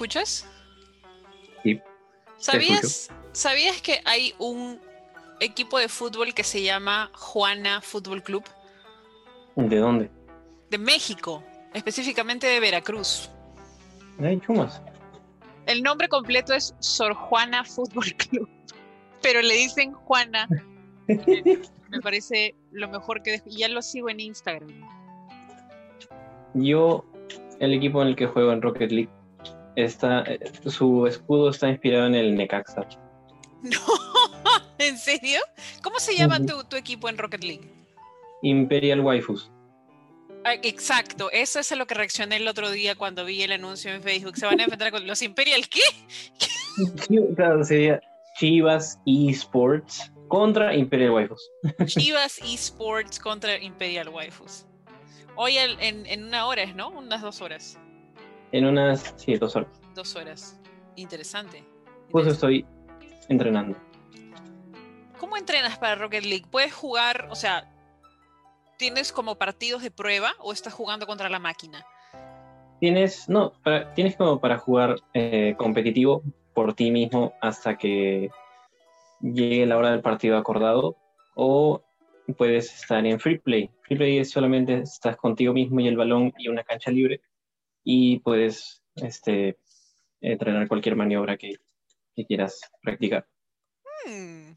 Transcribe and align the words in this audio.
escuchas? 0.00 0.46
Sí. 1.62 1.78
¿Sabías, 2.38 3.10
¿Sabías 3.32 3.82
que 3.82 4.00
hay 4.06 4.34
un 4.38 4.80
equipo 5.40 5.78
de 5.78 5.88
fútbol 5.88 6.32
que 6.32 6.42
se 6.42 6.62
llama 6.62 7.10
Juana 7.12 7.82
Fútbol 7.82 8.22
Club? 8.22 8.42
¿De 9.56 9.76
dónde? 9.76 10.10
De 10.70 10.78
México, 10.78 11.44
específicamente 11.74 12.46
de 12.46 12.60
Veracruz. 12.60 13.30
Hay 14.20 14.40
chumas. 14.40 14.80
El 15.66 15.82
nombre 15.82 16.08
completo 16.08 16.54
es 16.54 16.74
Sor 16.78 17.12
Juana 17.12 17.62
Fútbol 17.62 18.14
Club, 18.16 18.48
pero 19.20 19.42
le 19.42 19.54
dicen 19.54 19.92
Juana. 19.92 20.48
Me 21.08 22.00
parece 22.00 22.54
lo 22.70 22.88
mejor 22.88 23.22
que... 23.22 23.42
Ya 23.44 23.68
lo 23.68 23.82
sigo 23.82 24.08
en 24.08 24.20
Instagram. 24.20 24.70
Yo, 26.54 27.04
el 27.58 27.74
equipo 27.74 28.00
en 28.00 28.08
el 28.08 28.16
que 28.16 28.26
juego 28.26 28.52
en 28.52 28.62
Rocket 28.62 28.92
League, 28.92 29.10
está, 29.84 30.24
su 30.66 31.06
escudo 31.06 31.50
está 31.50 31.68
inspirado 31.68 32.06
en 32.06 32.14
el 32.14 32.34
Necaxa. 32.34 32.86
No, 33.62 33.78
¿en 34.78 34.96
serio? 34.96 35.40
¿Cómo 35.82 35.98
se 36.00 36.16
llama 36.16 36.44
tu, 36.44 36.64
tu 36.64 36.76
equipo 36.76 37.08
en 37.08 37.18
Rocket 37.18 37.44
League? 37.44 37.70
Imperial 38.42 39.00
Waifus. 39.00 39.50
Ah, 40.44 40.54
Exacto, 40.62 41.30
eso 41.30 41.60
es 41.60 41.70
a 41.70 41.76
lo 41.76 41.86
que 41.86 41.94
reaccioné 41.94 42.36
el 42.36 42.48
otro 42.48 42.70
día 42.70 42.94
cuando 42.94 43.24
vi 43.24 43.42
el 43.42 43.52
anuncio 43.52 43.92
en 43.92 44.02
Facebook. 44.02 44.36
Se 44.36 44.46
van 44.46 44.60
a 44.60 44.64
enfrentar 44.64 44.90
con 44.90 45.06
los 45.06 45.20
Imperial, 45.22 45.68
¿qué? 45.68 45.80
Claro, 47.36 47.62
sería 47.62 48.00
Chivas 48.38 48.98
Esports 49.04 50.10
contra 50.28 50.74
Imperial 50.74 51.10
Waifus. 51.10 51.50
Chivas 51.86 52.38
Esports 52.38 53.18
contra 53.18 53.58
Imperial 53.58 54.08
Waifus. 54.08 54.64
Hoy 55.36 55.58
en, 55.58 56.06
en 56.06 56.24
una 56.24 56.46
hora, 56.46 56.64
¿no? 56.72 56.90
Unas 56.90 57.20
dos 57.20 57.42
horas. 57.42 57.78
En 58.52 58.66
unas, 58.66 59.14
sí, 59.16 59.36
dos 59.36 59.54
horas. 59.56 59.80
Dos 59.94 60.16
horas. 60.16 60.58
Interesante. 60.96 61.64
Pues 62.10 62.26
estoy 62.26 62.66
entrenando. 63.28 63.76
¿Cómo 65.18 65.36
entrenas 65.36 65.78
para 65.78 65.94
Rocket 65.94 66.24
League? 66.24 66.46
¿Puedes 66.50 66.72
jugar, 66.74 67.28
o 67.30 67.34
sea, 67.36 67.70
tienes 68.78 69.12
como 69.12 69.36
partidos 69.36 69.82
de 69.82 69.90
prueba 69.90 70.32
o 70.40 70.52
estás 70.52 70.72
jugando 70.74 71.06
contra 71.06 71.28
la 71.28 71.38
máquina? 71.38 71.84
Tienes, 72.80 73.28
no, 73.28 73.52
para- 73.62 73.92
tienes 73.94 74.16
como 74.16 74.40
para 74.40 74.58
jugar 74.58 74.96
eh, 75.14 75.54
competitivo 75.58 76.22
por 76.54 76.74
ti 76.74 76.90
mismo 76.90 77.34
hasta 77.40 77.76
que 77.76 78.30
llegue 79.20 79.66
la 79.66 79.76
hora 79.76 79.90
del 79.90 80.00
partido 80.00 80.38
acordado 80.38 80.96
o 81.34 81.82
puedes 82.38 82.74
estar 82.74 83.04
en 83.04 83.20
free 83.20 83.38
play. 83.38 83.70
Free 83.82 83.96
play 83.96 84.18
es 84.18 84.30
solamente 84.30 84.78
estás 84.80 85.16
contigo 85.16 85.52
mismo 85.52 85.80
y 85.80 85.88
el 85.88 85.96
balón 85.96 86.32
y 86.38 86.48
una 86.48 86.64
cancha 86.64 86.90
libre 86.90 87.20
y 87.84 88.18
puedes 88.20 88.82
este, 88.96 89.58
entrenar 90.20 90.68
cualquier 90.68 90.96
maniobra 90.96 91.36
que, 91.36 91.54
que 92.14 92.26
quieras 92.26 92.60
practicar. 92.82 93.28
Hmm, 94.06 94.52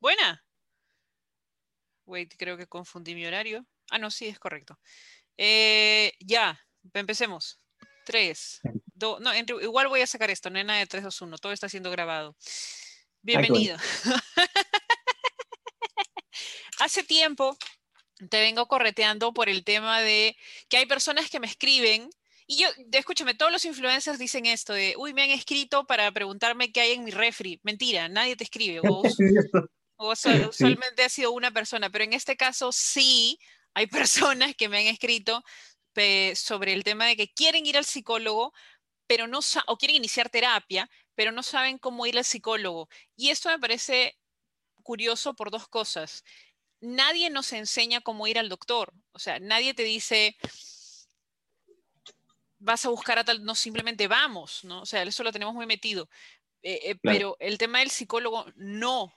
buena. 0.00 0.44
Wait, 2.06 2.34
creo 2.36 2.56
que 2.56 2.66
confundí 2.66 3.14
mi 3.14 3.26
horario. 3.26 3.66
Ah, 3.90 3.98
no, 3.98 4.10
sí, 4.10 4.26
es 4.26 4.38
correcto. 4.38 4.78
Eh, 5.36 6.12
ya, 6.20 6.60
empecemos. 6.92 7.58
Tres, 8.04 8.60
dos, 8.92 9.20
no, 9.20 9.32
en- 9.32 9.46
igual 9.62 9.88
voy 9.88 10.02
a 10.02 10.06
sacar 10.06 10.30
esto, 10.30 10.50
nada 10.50 10.78
de 10.78 10.86
3, 10.86 11.02
2, 11.04 11.22
1, 11.22 11.38
todo 11.38 11.52
está 11.52 11.70
siendo 11.70 11.90
grabado. 11.90 12.36
Bienvenido. 13.22 13.78
Hace 16.78 17.02
tiempo 17.04 17.56
te 18.28 18.40
vengo 18.40 18.66
correteando 18.68 19.32
por 19.32 19.48
el 19.48 19.64
tema 19.64 20.00
de 20.00 20.36
que 20.68 20.76
hay 20.76 20.86
personas 20.86 21.30
que 21.30 21.40
me 21.40 21.46
escriben 21.46 22.10
y 22.46 22.58
yo, 22.58 22.68
escúchame, 22.92 23.34
todos 23.34 23.50
los 23.52 23.64
influencers 23.64 24.18
dicen 24.18 24.46
esto 24.46 24.72
de, 24.72 24.94
uy, 24.98 25.14
me 25.14 25.22
han 25.22 25.30
escrito 25.30 25.86
para 25.86 26.10
preguntarme 26.12 26.72
qué 26.72 26.80
hay 26.80 26.92
en 26.92 27.04
mi 27.04 27.10
refri. 27.10 27.60
Mentira, 27.62 28.08
nadie 28.08 28.36
te 28.36 28.44
escribe. 28.44 28.80
O, 28.80 29.00
us- 29.00 29.16
o 29.96 30.14
sol- 30.16 30.46
usualmente 30.48 31.04
ha 31.04 31.08
sido 31.08 31.32
una 31.32 31.50
persona, 31.50 31.88
pero 31.90 32.04
en 32.04 32.12
este 32.12 32.36
caso 32.36 32.72
sí 32.72 33.38
hay 33.74 33.86
personas 34.46 34.54
que 34.54 34.68
me 34.68 34.78
han 34.78 34.86
escrito 34.86 35.42
pe- 35.92 36.34
sobre 36.36 36.72
el 36.72 36.84
tema 36.84 37.06
de 37.06 37.16
que 37.16 37.32
quieren 37.32 37.64
ir 37.66 37.76
al 37.76 37.84
psicólogo, 37.84 38.52
pero 39.06 39.26
no 39.26 39.40
o 39.66 39.76
quieren 39.76 39.96
iniciar 39.96 40.28
terapia, 40.30 40.90
pero 41.14 41.32
no 41.32 41.42
saben 41.42 41.78
cómo 41.78 42.06
ir 42.06 42.18
al 42.18 42.24
psicólogo. 42.24 42.88
Y 43.16 43.30
esto 43.30 43.48
me 43.48 43.58
parece 43.58 44.18
curioso 44.82 45.34
por 45.34 45.50
dos 45.50 45.68
cosas. 45.68 46.24
Nadie 46.80 47.30
nos 47.30 47.52
enseña 47.52 48.00
cómo 48.02 48.26
ir 48.26 48.38
al 48.38 48.48
doctor, 48.50 48.92
o 49.12 49.18
sea, 49.18 49.38
nadie 49.38 49.72
te 49.72 49.84
dice 49.84 50.36
vas 52.64 52.84
a 52.86 52.88
buscar 52.88 53.18
a 53.18 53.24
tal, 53.24 53.44
no 53.44 53.54
simplemente 53.54 54.08
vamos, 54.08 54.64
¿no? 54.64 54.82
O 54.82 54.86
sea, 54.86 55.02
eso 55.02 55.22
lo 55.22 55.32
tenemos 55.32 55.54
muy 55.54 55.66
metido. 55.66 56.08
Eh, 56.62 56.80
eh, 56.90 56.98
Claro. 57.00 57.16
Pero 57.16 57.36
el 57.40 57.58
tema 57.58 57.80
del 57.80 57.90
psicólogo, 57.90 58.46
no. 58.56 59.12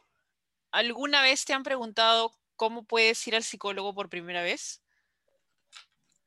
¿Alguna 0.72 1.22
vez 1.22 1.46
te 1.46 1.53
han 1.53 1.63
preguntado 1.63 2.34
cómo 2.56 2.84
puedes 2.84 3.25
ir 3.28 3.35
al 3.35 3.44
psicólogo 3.44 3.94
por 3.96 4.09
primera 4.09 4.41
vez? 4.44 4.84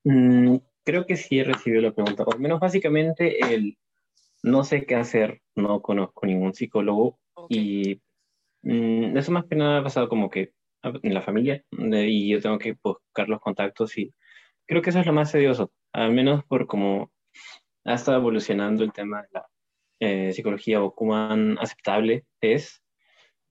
Mm, 0.04 0.56
creo 0.84 1.04
que 1.06 1.16
sí 1.16 1.38
he 1.38 1.44
recibido 1.44 1.82
la 1.82 1.92
pregunta, 1.92 2.22
o 2.22 2.32
al 2.32 2.40
menos 2.40 2.58
básicamente 2.58 3.38
el 3.54 3.76
no 4.42 4.64
sé 4.64 4.86
qué 4.86 4.94
hacer, 4.94 5.42
no 5.54 5.82
conozco 5.82 6.24
ningún 6.24 6.54
psicólogo 6.54 7.18
y 7.50 8.00
mm, 8.62 9.16
eso 9.18 9.32
más 9.32 9.44
que 9.44 9.56
nada 9.56 9.80
ha 9.80 9.84
pasado 9.84 10.08
como 10.08 10.30
que 10.30 10.54
a- 10.82 10.92
en 11.02 11.12
la 11.14 11.20
familia 11.20 11.62
y 11.70 12.30
yo 12.30 12.40
tengo 12.40 12.58
que 12.58 12.76
buscar 12.82 13.28
los 13.28 13.40
contactos 13.40 13.98
y 13.98 14.14
creo 14.70 14.82
que 14.82 14.90
eso 14.90 15.00
es 15.00 15.06
lo 15.06 15.12
más 15.12 15.32
tedioso, 15.32 15.72
al 15.92 16.12
menos 16.12 16.44
por 16.44 16.68
cómo 16.68 17.10
ha 17.84 17.94
estado 17.94 18.18
evolucionando 18.18 18.84
el 18.84 18.92
tema 18.92 19.22
de 19.22 19.28
la 19.32 19.46
eh, 19.98 20.32
psicología 20.32 20.80
o 20.80 20.94
cuán 20.94 21.58
aceptable 21.58 22.24
es, 22.40 22.80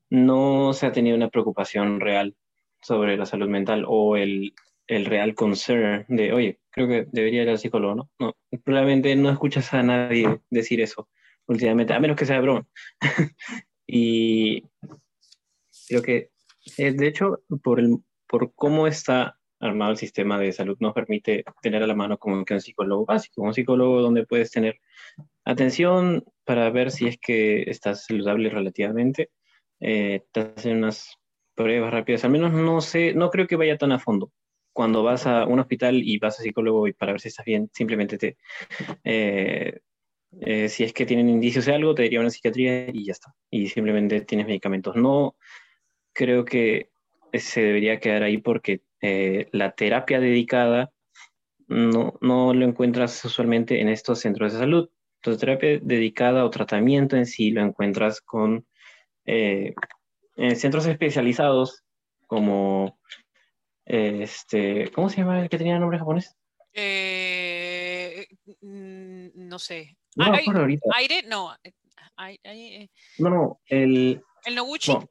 no 0.09 0.72
se 0.72 0.85
ha 0.85 0.94
tenido 0.94 1.18
una 1.18 1.28
preocupación 1.28 2.00
real 2.00 2.38
sobre 2.81 3.18
la 3.18 3.25
salud 3.25 3.50
mental 3.50 3.84
o 3.85 4.16
el, 4.16 4.53
el 4.88 5.06
real 5.06 5.35
concern 5.35 6.06
de, 6.07 6.31
oye, 6.31 6.62
creo 6.69 6.88
que 6.88 7.06
debería 7.12 7.44
ir 7.44 7.50
al 7.50 7.59
psicólogo, 7.59 7.96
¿no? 7.96 8.09
No, 8.18 8.34
probablemente 8.63 9.13
no 9.18 9.30
escuchas 9.30 9.74
a 9.74 9.84
nadie 9.84 10.40
decir 10.50 10.80
eso 10.80 11.09
últimamente, 11.47 11.94
a 11.94 12.00
menos 12.00 12.16
que 12.16 12.25
sea 12.25 12.40
broma. 12.40 12.66
y 13.86 14.63
creo 15.90 16.01
que, 16.01 16.30
eh, 16.78 16.94
de 16.94 17.07
hecho, 17.07 17.41
por, 17.62 17.81
el, 17.81 17.97
por 18.25 18.53
cómo 18.53 18.88
está 18.88 19.38
armado 19.59 19.92
el 19.92 19.97
sistema 19.97 20.40
de 20.40 20.52
salud, 20.52 20.78
nos 20.80 20.94
permite 20.94 21.44
tener 21.62 21.84
a 21.84 21.88
la 21.88 21.96
mano 21.96 22.18
como 22.18 22.44
que 22.46 22.53
un 22.53 22.62
psicólogo 22.62 23.06
básico, 23.06 23.42
un 23.42 23.53
psicólogo 23.53 24.02
donde 24.02 24.25
puedes 24.25 24.52
tener 24.52 24.80
atención 25.44 26.24
para 26.46 26.70
ver 26.70 26.92
si 26.92 27.08
es 27.08 27.18
que 27.20 27.64
estás 27.64 28.06
saludable 28.06 28.50
relativamente, 28.50 29.30
eh, 29.80 30.24
te 30.31 30.42
hacen 30.42 30.78
unas 30.78 31.18
pruebas 31.56 31.92
rápidas, 31.92 32.24
al 32.24 32.31
menos 32.31 32.53
no 32.53 32.81
sé, 32.81 33.14
no 33.14 33.30
creo 33.30 33.48
que 33.48 33.56
vaya 33.56 33.78
tan 33.78 33.92
a 33.92 34.00
fondo. 34.00 34.31
Cuando 34.72 35.03
vas 35.03 35.28
a 35.28 35.46
un 35.46 35.59
hospital 35.59 36.02
y 36.03 36.18
vas 36.19 36.40
a 36.40 36.44
psicólogo 36.44 36.88
y 36.88 36.94
para 36.94 37.12
ver 37.12 37.22
si 37.22 37.28
estás 37.28 37.46
bien, 37.46 37.69
simplemente 37.74 38.18
te, 38.18 38.38
eh, 39.03 39.80
eh, 40.42 40.69
si 40.69 40.84
es 40.84 40.94
que 40.94 41.06
tienen 41.06 41.28
indicios 41.28 41.66
de 41.66 41.74
algo, 41.74 41.96
te 41.96 42.03
diría 42.03 42.19
una 42.19 42.30
psiquiatría 42.30 42.90
y 42.90 43.06
ya 43.06 43.14
está. 43.14 43.36
Y 43.50 43.68
simplemente 43.68 44.22
tienes 44.22 44.48
medicamentos. 44.48 44.96
No 44.96 45.36
creo 46.14 46.46
que 46.46 46.90
se 47.34 47.62
debería 47.62 48.00
quedar 48.00 48.24
ahí 48.24 48.38
porque 48.38 48.81
eh, 49.02 49.48
la 49.52 49.72
terapia 49.72 50.20
dedicada 50.20 50.92
no, 51.68 52.16
no 52.22 52.54
lo 52.54 52.66
encuentras 52.66 53.24
usualmente 53.26 53.80
en 53.82 53.90
estos 53.90 54.20
centros 54.20 54.54
de 54.54 54.60
salud. 54.60 54.90
Entonces, 55.18 55.40
terapia 55.40 55.80
dedicada 55.82 56.46
o 56.46 56.50
tratamiento 56.50 57.16
en 57.16 57.26
sí 57.26 57.52
lo 57.52 57.62
encuentras 57.62 58.22
con 58.22 58.66
eh, 59.26 59.74
en 60.36 60.56
centros 60.56 60.86
especializados 60.88 61.84
como 62.28 63.00
eh, 63.86 64.20
este, 64.24 64.92
¿cómo 64.92 65.10
se 65.10 65.18
llama 65.18 65.42
el 65.42 65.50
que 65.50 65.58
tenía 65.58 65.78
nombre 65.80 66.00
japonés? 66.00 66.36
Eh, 66.74 68.28
no 68.62 69.60
sé. 69.60 69.98
No 70.16 70.26
Ah, 70.26 70.31
me 70.31 70.38
ay. 70.38 70.80
¿Aire? 70.96 71.24
No. 71.28 71.54
ay- 72.16 72.40
No, 73.18 73.30
no, 73.30 73.62
el, 73.66 74.22
¿El 74.45 74.56
Noguchi? 74.56 74.92
no, 74.94 75.10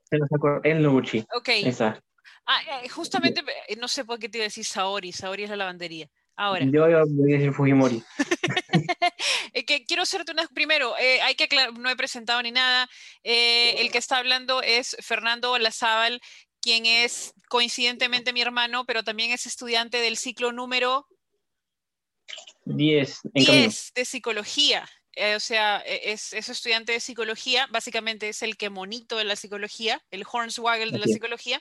el 0.62 0.82
Noguchi. 0.82 1.24
Ok. 1.36 1.48
Esa. 1.64 2.00
Ah, 2.48 2.82
eh, 2.82 2.88
justamente, 2.88 3.44
eh, 3.68 3.76
no 3.76 3.86
sé 3.88 4.04
por 4.04 4.18
qué 4.18 4.28
te 4.28 4.38
iba 4.38 4.44
a 4.44 4.48
decir 4.48 4.64
Saori. 4.64 5.12
Saori 5.12 5.44
es 5.44 5.50
la 5.50 5.56
lavandería. 5.56 6.08
Ahora, 6.38 6.64
Yo 6.64 6.88
iba 6.88 7.00
a 7.00 7.04
decir 7.04 7.52
Fujimori. 7.52 8.00
eh, 9.52 9.64
que 9.64 9.84
quiero 9.84 10.04
hacerte 10.04 10.30
unas. 10.30 10.48
Primero, 10.48 10.96
eh, 10.96 11.20
hay 11.20 11.34
que 11.34 11.44
aclarar, 11.44 11.76
no 11.76 11.90
he 11.90 11.96
presentado 11.96 12.40
ni 12.42 12.52
nada. 12.52 12.88
Eh, 13.24 13.80
el 13.80 13.90
que 13.90 13.98
está 13.98 14.18
hablando 14.18 14.62
es 14.62 14.96
Fernando 15.00 15.50
Olazábal, 15.50 16.20
quien 16.60 16.86
es 16.86 17.34
coincidentemente 17.48 18.32
mi 18.32 18.40
hermano, 18.40 18.84
pero 18.86 19.02
también 19.02 19.32
es 19.32 19.46
estudiante 19.46 19.98
del 19.98 20.16
ciclo 20.16 20.52
número 20.52 21.06
10 22.66 23.20
en 23.34 23.44
camino. 23.44 23.62
10 23.64 23.92
de 23.96 24.04
psicología. 24.04 24.88
Eh, 25.20 25.34
o 25.34 25.40
sea, 25.40 25.82
e- 25.84 26.12
es, 26.12 26.32
es 26.32 26.48
estudiante 26.48 26.92
de 26.92 27.00
psicología, 27.00 27.66
básicamente 27.72 28.28
es 28.28 28.40
el 28.42 28.56
que 28.56 28.70
monito 28.70 29.16
de 29.16 29.24
la 29.24 29.34
psicología, 29.34 30.00
el 30.12 30.24
Hornswagel 30.30 30.92
de 30.92 30.98
la 30.98 31.06
psicología, 31.06 31.60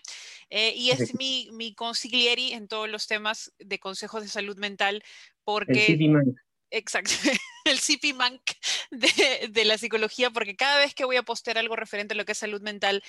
eh, 0.51 0.73
y 0.75 0.91
es 0.91 1.15
mi, 1.15 1.49
mi 1.53 1.73
consiglieri 1.73 2.53
en 2.53 2.67
todos 2.67 2.87
los 2.87 3.07
temas 3.07 3.51
de 3.57 3.79
consejos 3.79 4.21
de 4.21 4.29
salud 4.29 4.57
mental, 4.57 4.97
El 4.97 5.03
porque 5.43 5.97
Man. 6.07 6.35
Exacto, 6.69 7.09
el 7.65 7.79
CP 7.79 8.13
Mank 8.13 8.41
de, 8.91 9.47
de, 9.49 9.65
la 9.65 9.79
psicología, 9.79 10.29
porque 10.29 10.55
cada 10.55 10.77
vez 10.77 10.93
que 10.93 11.05
voy 11.05 11.15
a 11.15 11.23
postear 11.23 11.57
algo 11.57 11.75
referente 11.75 12.13
a 12.13 12.17
lo 12.17 12.25
que 12.25 12.33
es 12.33 12.37
salud 12.37 12.61
mental, 12.61 13.01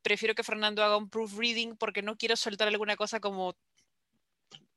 prefiero 0.00 0.34
que 0.34 0.44
Fernando 0.44 0.82
haga 0.82 0.96
un 0.96 1.10
proofreading 1.10 1.76
porque 1.76 2.00
no 2.00 2.16
quiero 2.16 2.36
soltar 2.36 2.68
alguna 2.68 2.96
cosa 2.96 3.20
como, 3.20 3.54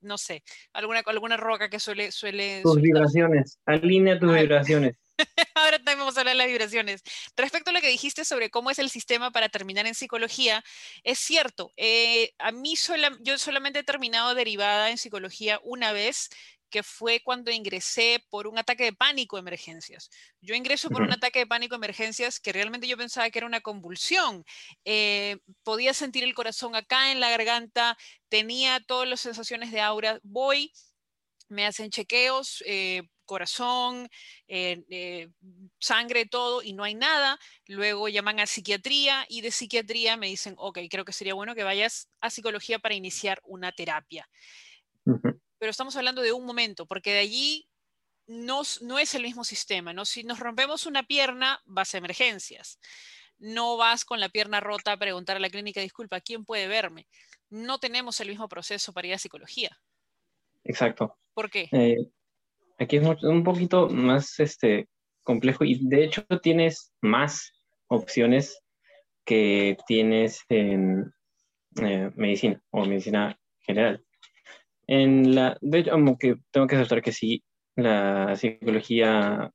no 0.01 0.17
sé, 0.17 0.43
alguna, 0.73 1.01
alguna 1.05 1.37
roca 1.37 1.69
que 1.69 1.79
suele... 1.79 2.11
suele 2.11 2.61
tus 2.61 2.81
vibraciones, 2.81 3.57
alinea 3.65 4.19
tus 4.19 4.33
vibraciones. 4.33 4.97
Ahora 5.55 5.77
también 5.77 5.99
vamos 5.99 6.17
a 6.17 6.21
hablar 6.21 6.33
de 6.35 6.37
las 6.37 6.47
vibraciones. 6.47 7.03
Respecto 7.35 7.69
a 7.69 7.73
lo 7.73 7.81
que 7.81 7.87
dijiste 7.89 8.25
sobre 8.25 8.49
cómo 8.49 8.69
es 8.71 8.79
el 8.79 8.89
sistema 8.89 9.31
para 9.31 9.49
terminar 9.49 9.85
en 9.85 9.95
psicología, 9.95 10.63
es 11.03 11.19
cierto. 11.19 11.71
Eh, 11.77 12.33
a 12.39 12.51
mí 12.51 12.75
yo 13.21 13.37
solamente 13.37 13.79
he 13.79 13.83
terminado 13.83 14.35
derivada 14.35 14.89
en 14.89 14.97
psicología 14.97 15.59
una 15.63 15.91
vez 15.91 16.29
que 16.69 16.81
fue 16.81 17.21
cuando 17.23 17.51
ingresé 17.51 18.25
por 18.31 18.47
un 18.47 18.57
ataque 18.57 18.85
de 18.85 18.93
pánico 18.93 19.37
emergencias. 19.37 20.09
Yo 20.41 20.55
ingreso 20.55 20.89
por 20.89 21.03
un 21.03 21.11
ataque 21.11 21.37
de 21.39 21.47
pánico 21.47 21.75
emergencias 21.75 22.39
que 22.39 22.51
realmente 22.51 22.87
yo 22.87 22.97
pensaba 22.97 23.29
que 23.29 23.37
era 23.37 23.45
una 23.45 23.61
convulsión. 23.61 24.43
Eh, 24.83 25.37
podía 25.61 25.93
sentir 25.93 26.23
el 26.23 26.33
corazón 26.33 26.75
acá 26.75 27.11
en 27.11 27.19
la 27.19 27.29
garganta, 27.29 27.95
tenía 28.27 28.79
todas 28.79 29.07
las 29.07 29.21
sensaciones 29.21 29.71
de 29.71 29.81
aura. 29.81 30.19
Voy, 30.23 30.71
me 31.53 31.65
hacen 31.65 31.89
chequeos, 31.89 32.63
eh, 32.65 33.03
corazón, 33.25 34.09
eh, 34.47 35.29
sangre, 35.79 36.25
todo, 36.25 36.61
y 36.61 36.73
no 36.73 36.83
hay 36.83 36.95
nada. 36.95 37.39
Luego 37.67 38.09
llaman 38.09 38.39
a 38.39 38.45
psiquiatría 38.45 39.25
y 39.29 39.41
de 39.41 39.51
psiquiatría 39.51 40.17
me 40.17 40.27
dicen, 40.27 40.55
ok, 40.57 40.79
creo 40.89 41.05
que 41.05 41.13
sería 41.13 41.33
bueno 41.33 41.55
que 41.55 41.63
vayas 41.63 42.09
a 42.19 42.29
psicología 42.29 42.79
para 42.79 42.95
iniciar 42.95 43.39
una 43.45 43.71
terapia 43.71 44.27
pero 45.63 45.71
estamos 45.71 45.95
hablando 45.95 46.21
de 46.21 46.33
un 46.33 46.45
momento, 46.45 46.85
porque 46.85 47.13
de 47.13 47.19
allí 47.19 47.69
no, 48.27 48.63
no 48.81 48.99
es 48.99 49.15
el 49.15 49.23
mismo 49.23 49.45
sistema, 49.45 49.93
¿no? 49.93 50.03
Si 50.03 50.25
nos 50.25 50.39
rompemos 50.39 50.85
una 50.85 51.03
pierna, 51.03 51.61
vas 51.63 51.95
a 51.95 51.99
emergencias. 51.99 52.79
No 53.37 53.77
vas 53.77 54.03
con 54.03 54.19
la 54.19 54.27
pierna 54.27 54.59
rota 54.59 54.91
a 54.91 54.97
preguntar 54.97 55.37
a 55.37 55.39
la 55.39 55.49
clínica, 55.49 55.79
disculpa, 55.79 56.19
¿quién 56.19 56.43
puede 56.43 56.67
verme? 56.67 57.07
No 57.49 57.79
tenemos 57.79 58.19
el 58.19 58.27
mismo 58.27 58.49
proceso 58.49 58.91
para 58.91 59.07
ir 59.07 59.13
a 59.13 59.19
psicología. 59.19 59.79
Exacto. 60.65 61.17
¿Por 61.33 61.49
qué? 61.49 61.67
Eh, 61.71 61.97
aquí 62.77 62.97
es 62.97 63.23
un 63.23 63.43
poquito 63.43 63.89
más 63.89 64.39
este, 64.39 64.87
complejo 65.23 65.63
y 65.63 65.79
de 65.87 66.03
hecho 66.03 66.23
tienes 66.41 66.93
más 67.01 67.51
opciones 67.87 68.61
que 69.25 69.77
tienes 69.87 70.41
en 70.49 71.13
eh, 71.81 72.11
medicina 72.15 72.61
o 72.71 72.85
medicina 72.85 73.37
general. 73.59 74.03
En 74.87 75.33
la, 75.33 75.57
de 75.61 75.79
hecho, 75.79 75.91
tengo 76.51 76.67
que 76.67 76.75
aceptar 76.75 77.01
que 77.01 77.13
sí, 77.13 77.43
la 77.75 78.35
psicología 78.35 79.51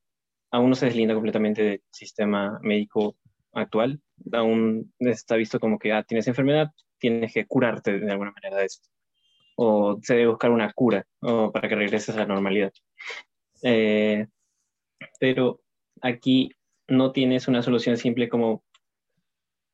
aún 0.50 0.70
no 0.70 0.74
se 0.74 0.86
deslinda 0.86 1.14
completamente 1.14 1.62
del 1.62 1.82
sistema 1.90 2.58
médico 2.62 3.16
actual. 3.52 4.00
Aún 4.32 4.92
está 4.98 5.36
visto 5.36 5.60
como 5.60 5.78
que 5.78 5.92
ah, 5.92 6.02
tienes 6.02 6.26
enfermedad, 6.28 6.70
tienes 6.98 7.32
que 7.32 7.46
curarte 7.46 7.98
de 7.98 8.10
alguna 8.10 8.32
manera 8.32 8.56
de 8.56 8.64
esto. 8.66 8.88
O 9.60 9.98
se 10.02 10.14
debe 10.14 10.28
buscar 10.28 10.50
una 10.50 10.72
cura 10.72 11.04
o 11.20 11.50
para 11.50 11.68
que 11.68 11.74
regreses 11.74 12.14
a 12.14 12.20
la 12.20 12.26
normalidad. 12.26 12.72
Eh, 13.62 14.26
pero 15.18 15.60
aquí 16.00 16.50
no 16.86 17.12
tienes 17.12 17.48
una 17.48 17.62
solución 17.62 17.96
simple 17.96 18.28
como 18.28 18.62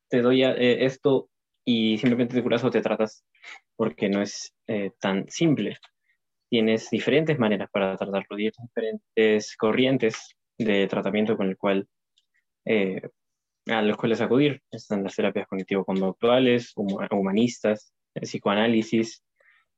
te 0.09 0.23
doy 0.23 0.43
eh, 0.43 0.85
esto 0.85 1.29
y 1.65 1.99
simplemente 1.99 2.35
te 2.35 2.43
curas 2.43 2.65
o 2.65 2.71
te 2.71 2.81
tratas 2.81 3.25
porque 3.77 4.09
no 4.09 4.23
es 4.23 4.55
eh, 4.67 4.93
tan 5.01 5.29
simple. 5.29 5.77
Tienes 6.51 6.91
diferentes 6.91 7.39
maneras 7.39 7.69
para 7.73 7.97
tratarlo, 7.97 8.37
diferentes 8.37 9.57
corrientes 9.57 10.37
de 10.59 10.87
tratamiento 10.87 11.37
con 11.37 11.49
el 11.49 11.57
cual, 11.57 11.89
eh, 12.65 13.03
a 13.67 13.83
los 13.83 13.97
cuales 13.97 14.21
acudir. 14.21 14.63
Están 14.71 15.03
las 15.03 15.17
terapias 15.17 15.49
cognitivo-conductuales, 15.49 16.73
humanistas, 16.77 17.93
psicoanálisis, 18.15 19.25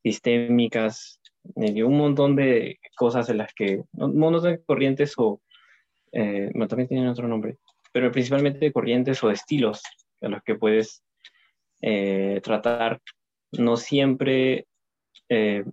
sistémicas, 0.03 1.19
y 1.55 1.81
un 1.81 1.97
montón 1.97 2.35
de 2.35 2.79
cosas 2.95 3.29
en 3.29 3.37
las 3.37 3.53
que, 3.53 3.83
montón 3.93 4.43
de 4.43 4.63
corrientes 4.63 5.13
o, 5.17 5.41
eh, 6.11 6.49
también 6.67 6.87
tienen 6.87 7.07
otro 7.07 7.27
nombre, 7.27 7.57
pero 7.91 8.11
principalmente 8.11 8.71
corrientes 8.71 9.23
o 9.23 9.31
estilos 9.31 9.81
a 10.21 10.27
los 10.27 10.41
que 10.43 10.55
puedes 10.55 11.03
tratar 12.41 12.99
no 13.51 13.77
siempre, 13.77 14.67
eh, 15.29 15.63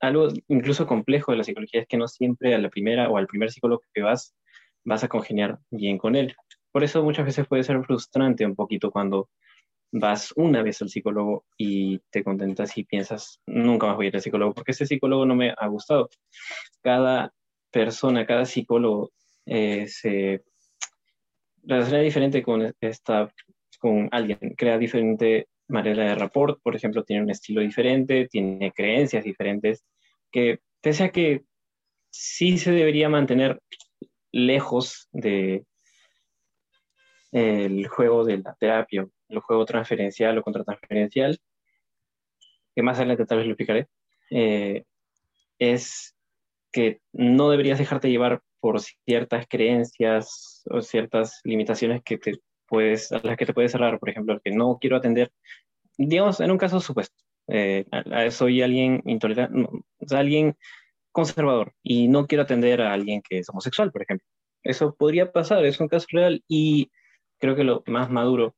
algo 0.00 0.28
incluso 0.48 0.86
complejo 0.86 1.32
de 1.32 1.38
la 1.38 1.44
psicología 1.44 1.80
es 1.80 1.88
que 1.88 1.96
no 1.96 2.06
siempre 2.06 2.54
a 2.54 2.58
la 2.58 2.70
primera 2.70 3.10
o 3.10 3.16
al 3.16 3.26
primer 3.26 3.50
psicólogo 3.50 3.82
que 3.92 4.02
vas 4.02 4.34
vas 4.84 5.04
a 5.04 5.08
congeniar 5.08 5.58
bien 5.70 5.98
con 5.98 6.16
él. 6.16 6.34
Por 6.72 6.82
eso 6.84 7.02
muchas 7.02 7.26
veces 7.26 7.46
puede 7.46 7.62
ser 7.62 7.82
frustrante 7.84 8.46
un 8.46 8.54
poquito 8.54 8.90
cuando 8.90 9.28
vas 9.90 10.32
una 10.36 10.62
vez 10.62 10.82
al 10.82 10.88
psicólogo 10.88 11.44
y 11.56 11.98
te 12.10 12.22
contentas 12.22 12.76
y 12.76 12.84
piensas, 12.84 13.40
nunca 13.46 13.86
más 13.86 13.96
voy 13.96 14.06
a 14.06 14.08
ir 14.08 14.16
al 14.16 14.22
psicólogo 14.22 14.54
porque 14.54 14.72
ese 14.72 14.86
psicólogo 14.86 15.24
no 15.26 15.34
me 15.34 15.54
ha 15.56 15.66
gustado. 15.68 16.08
Cada 16.82 17.32
persona, 17.70 18.26
cada 18.26 18.44
psicólogo 18.44 19.12
eh, 19.46 19.86
se 19.88 20.42
relaciona 21.62 22.00
diferente 22.00 22.42
con, 22.42 22.74
esta, 22.80 23.32
con 23.78 24.08
alguien, 24.12 24.54
crea 24.56 24.78
diferente 24.78 25.48
manera 25.68 26.04
de 26.04 26.14
rapport, 26.14 26.60
por 26.62 26.74
ejemplo, 26.74 27.04
tiene 27.04 27.22
un 27.22 27.30
estilo 27.30 27.60
diferente, 27.60 28.26
tiene 28.26 28.72
creencias 28.72 29.24
diferentes, 29.24 29.84
que 30.30 30.60
pese 30.80 31.04
a 31.04 31.10
que 31.10 31.44
sí 32.10 32.58
se 32.58 32.72
debería 32.72 33.08
mantener 33.08 33.60
lejos 34.32 35.08
de 35.12 35.64
el 37.32 37.86
juego 37.88 38.24
de 38.24 38.38
la 38.38 38.54
terapia, 38.54 39.06
el 39.28 39.40
juego 39.40 39.64
transferencial 39.64 40.38
o 40.38 40.42
contratransferencial, 40.42 41.38
que 42.74 42.82
más 42.82 42.98
adelante 42.98 43.26
tal 43.26 43.38
vez 43.38 43.46
lo 43.46 43.52
explicaré, 43.52 43.88
eh, 44.30 44.84
es 45.58 46.14
que 46.72 47.00
no 47.12 47.50
deberías 47.50 47.78
dejarte 47.78 48.10
llevar 48.10 48.40
por 48.60 48.80
ciertas 48.80 49.46
creencias 49.48 50.62
o 50.70 50.82
ciertas 50.82 51.40
limitaciones 51.44 52.02
que 52.02 52.18
te 52.18 52.40
puedes, 52.66 53.10
a 53.12 53.20
las 53.22 53.36
que 53.36 53.46
te 53.46 53.54
puedes 53.54 53.72
cerrar, 53.72 53.98
por 53.98 54.10
ejemplo, 54.10 54.40
que 54.44 54.50
no 54.50 54.78
quiero 54.80 54.96
atender, 54.96 55.32
digamos, 55.96 56.40
en 56.40 56.50
un 56.50 56.58
caso 56.58 56.80
supuesto, 56.80 57.16
eh, 57.48 57.86
soy 58.30 58.62
alguien 58.62 59.02
intolerante, 59.06 59.66
alguien 60.10 60.56
conservador 61.12 61.72
y 61.82 62.08
no 62.08 62.26
quiero 62.26 62.42
atender 62.42 62.82
a 62.82 62.92
alguien 62.92 63.22
que 63.28 63.38
es 63.38 63.48
homosexual, 63.48 63.90
por 63.90 64.02
ejemplo. 64.02 64.26
Eso 64.62 64.94
podría 64.94 65.32
pasar, 65.32 65.64
es 65.64 65.80
un 65.80 65.88
caso 65.88 66.06
real 66.12 66.42
y 66.46 66.90
creo 67.38 67.56
que 67.56 67.64
lo 67.64 67.82
más 67.86 68.10
maduro 68.10 68.54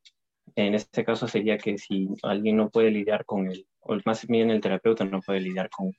en 0.57 0.75
este 0.75 1.04
caso 1.04 1.28
sería 1.28 1.59
que 1.59 1.78
si 1.78 2.09
alguien 2.23 2.57
no 2.57 2.71
puede 2.71 2.90
lidiar 2.90 3.25
con 3.25 3.49
el, 3.49 3.66
o 3.80 3.97
más 4.04 4.26
bien 4.26 4.50
el 4.50 4.61
terapeuta 4.61 5.04
no 5.04 5.21
puede 5.21 5.40
lidiar 5.40 5.71
con 5.71 5.92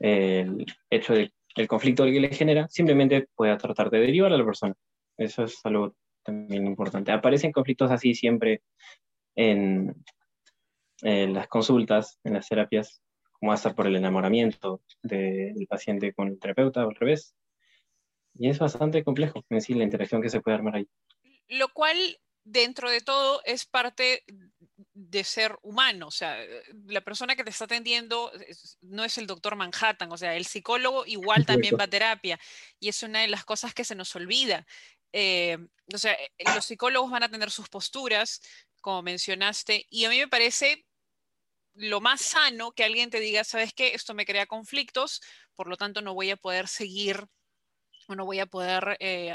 el 0.00 0.66
hecho 0.90 1.14
de 1.14 1.32
el 1.56 1.68
conflicto 1.68 2.04
que 2.04 2.20
le 2.20 2.28
genera, 2.28 2.68
simplemente 2.68 3.28
pueda 3.34 3.56
tratar 3.56 3.90
de 3.90 4.00
derivar 4.00 4.32
a 4.32 4.36
la 4.36 4.44
persona. 4.44 4.74
Eso 5.16 5.44
es 5.44 5.60
algo 5.64 5.94
también 6.22 6.66
importante. 6.66 7.12
Aparecen 7.12 7.52
conflictos 7.52 7.90
así 7.90 8.14
siempre 8.14 8.62
en, 9.36 9.94
las 11.02 11.48
consultas, 11.48 12.18
en 12.24 12.34
las 12.34 12.48
terapias, 12.48 13.02
como 13.32 13.52
hasta 13.52 13.74
por 13.74 13.86
el 13.86 13.96
enamoramiento 13.96 14.80
del 15.02 15.66
paciente 15.68 16.12
con 16.12 16.28
el 16.28 16.38
terapeuta 16.38 16.84
o 16.84 16.88
al 16.88 16.96
revés. 16.96 17.34
Y 18.36 18.48
es 18.48 18.58
bastante 18.58 19.04
complejo 19.04 19.44
en 19.50 19.60
sí 19.60 19.74
la 19.74 19.84
interacción 19.84 20.22
que 20.22 20.30
se 20.30 20.40
puede 20.40 20.56
armar 20.56 20.76
ahí. 20.76 20.88
Lo 21.48 21.68
cual, 21.68 21.96
dentro 22.44 22.90
de 22.90 23.00
todo, 23.00 23.42
es 23.44 23.64
parte 23.64 24.24
de 24.92 25.24
ser 25.24 25.58
humano. 25.62 26.08
O 26.08 26.10
sea, 26.10 26.38
la 26.86 27.00
persona 27.00 27.34
que 27.36 27.44
te 27.44 27.50
está 27.50 27.64
atendiendo 27.64 28.30
no 28.82 29.04
es 29.04 29.18
el 29.18 29.26
doctor 29.26 29.56
Manhattan. 29.56 30.12
O 30.12 30.16
sea, 30.16 30.36
el 30.36 30.46
psicólogo 30.46 31.04
igual 31.06 31.46
también 31.46 31.76
va 31.78 31.84
a 31.84 31.88
terapia. 31.88 32.38
Y 32.78 32.88
es 32.88 33.02
una 33.02 33.20
de 33.20 33.28
las 33.28 33.44
cosas 33.44 33.74
que 33.74 33.84
se 33.84 33.94
nos 33.94 34.14
olvida. 34.14 34.66
Eh, 35.12 35.58
o 35.92 35.98
sea, 35.98 36.12
eh, 36.12 36.30
los 36.54 36.64
psicólogos 36.64 37.10
van 37.10 37.22
a 37.22 37.30
tener 37.30 37.50
sus 37.50 37.68
posturas, 37.68 38.40
como 38.80 39.00
mencionaste, 39.02 39.86
y 39.88 40.04
a 40.04 40.10
mí 40.10 40.18
me 40.18 40.26
parece 40.26 40.84
lo 41.74 42.00
más 42.00 42.20
sano 42.20 42.72
que 42.72 42.82
alguien 42.82 43.10
te 43.10 43.20
diga, 43.20 43.44
sabes 43.44 43.72
qué, 43.72 43.94
esto 43.94 44.12
me 44.14 44.26
crea 44.26 44.46
conflictos, 44.46 45.20
por 45.54 45.68
lo 45.68 45.76
tanto 45.76 46.02
no 46.02 46.14
voy 46.14 46.30
a 46.30 46.36
poder 46.36 46.66
seguir 46.66 47.26
o 48.08 48.16
no 48.16 48.24
voy 48.24 48.40
a 48.40 48.46
poder, 48.46 48.96
eh, 48.98 49.34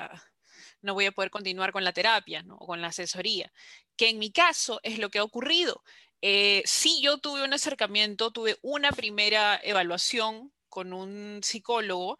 no 0.81 0.93
voy 0.93 1.05
a 1.05 1.11
poder 1.11 1.29
continuar 1.31 1.71
con 1.71 1.83
la 1.83 1.93
terapia 1.93 2.43
o 2.49 2.65
con 2.65 2.81
la 2.81 2.87
asesoría, 2.87 3.51
que 3.95 4.09
en 4.09 4.19
mi 4.19 4.31
caso 4.31 4.79
es 4.83 4.99
lo 4.99 5.09
que 5.09 5.19
ha 5.19 5.23
ocurrido. 5.23 5.83
sí, 6.21 7.01
yo 7.01 7.17
tuve 7.19 7.43
un 7.43 7.53
acercamiento, 7.53 8.31
tuve 8.31 8.57
una 8.61 8.91
primera 8.91 9.59
evaluación 9.63 10.51
con 10.69 10.93
un 10.93 11.41
psicólogo 11.43 12.17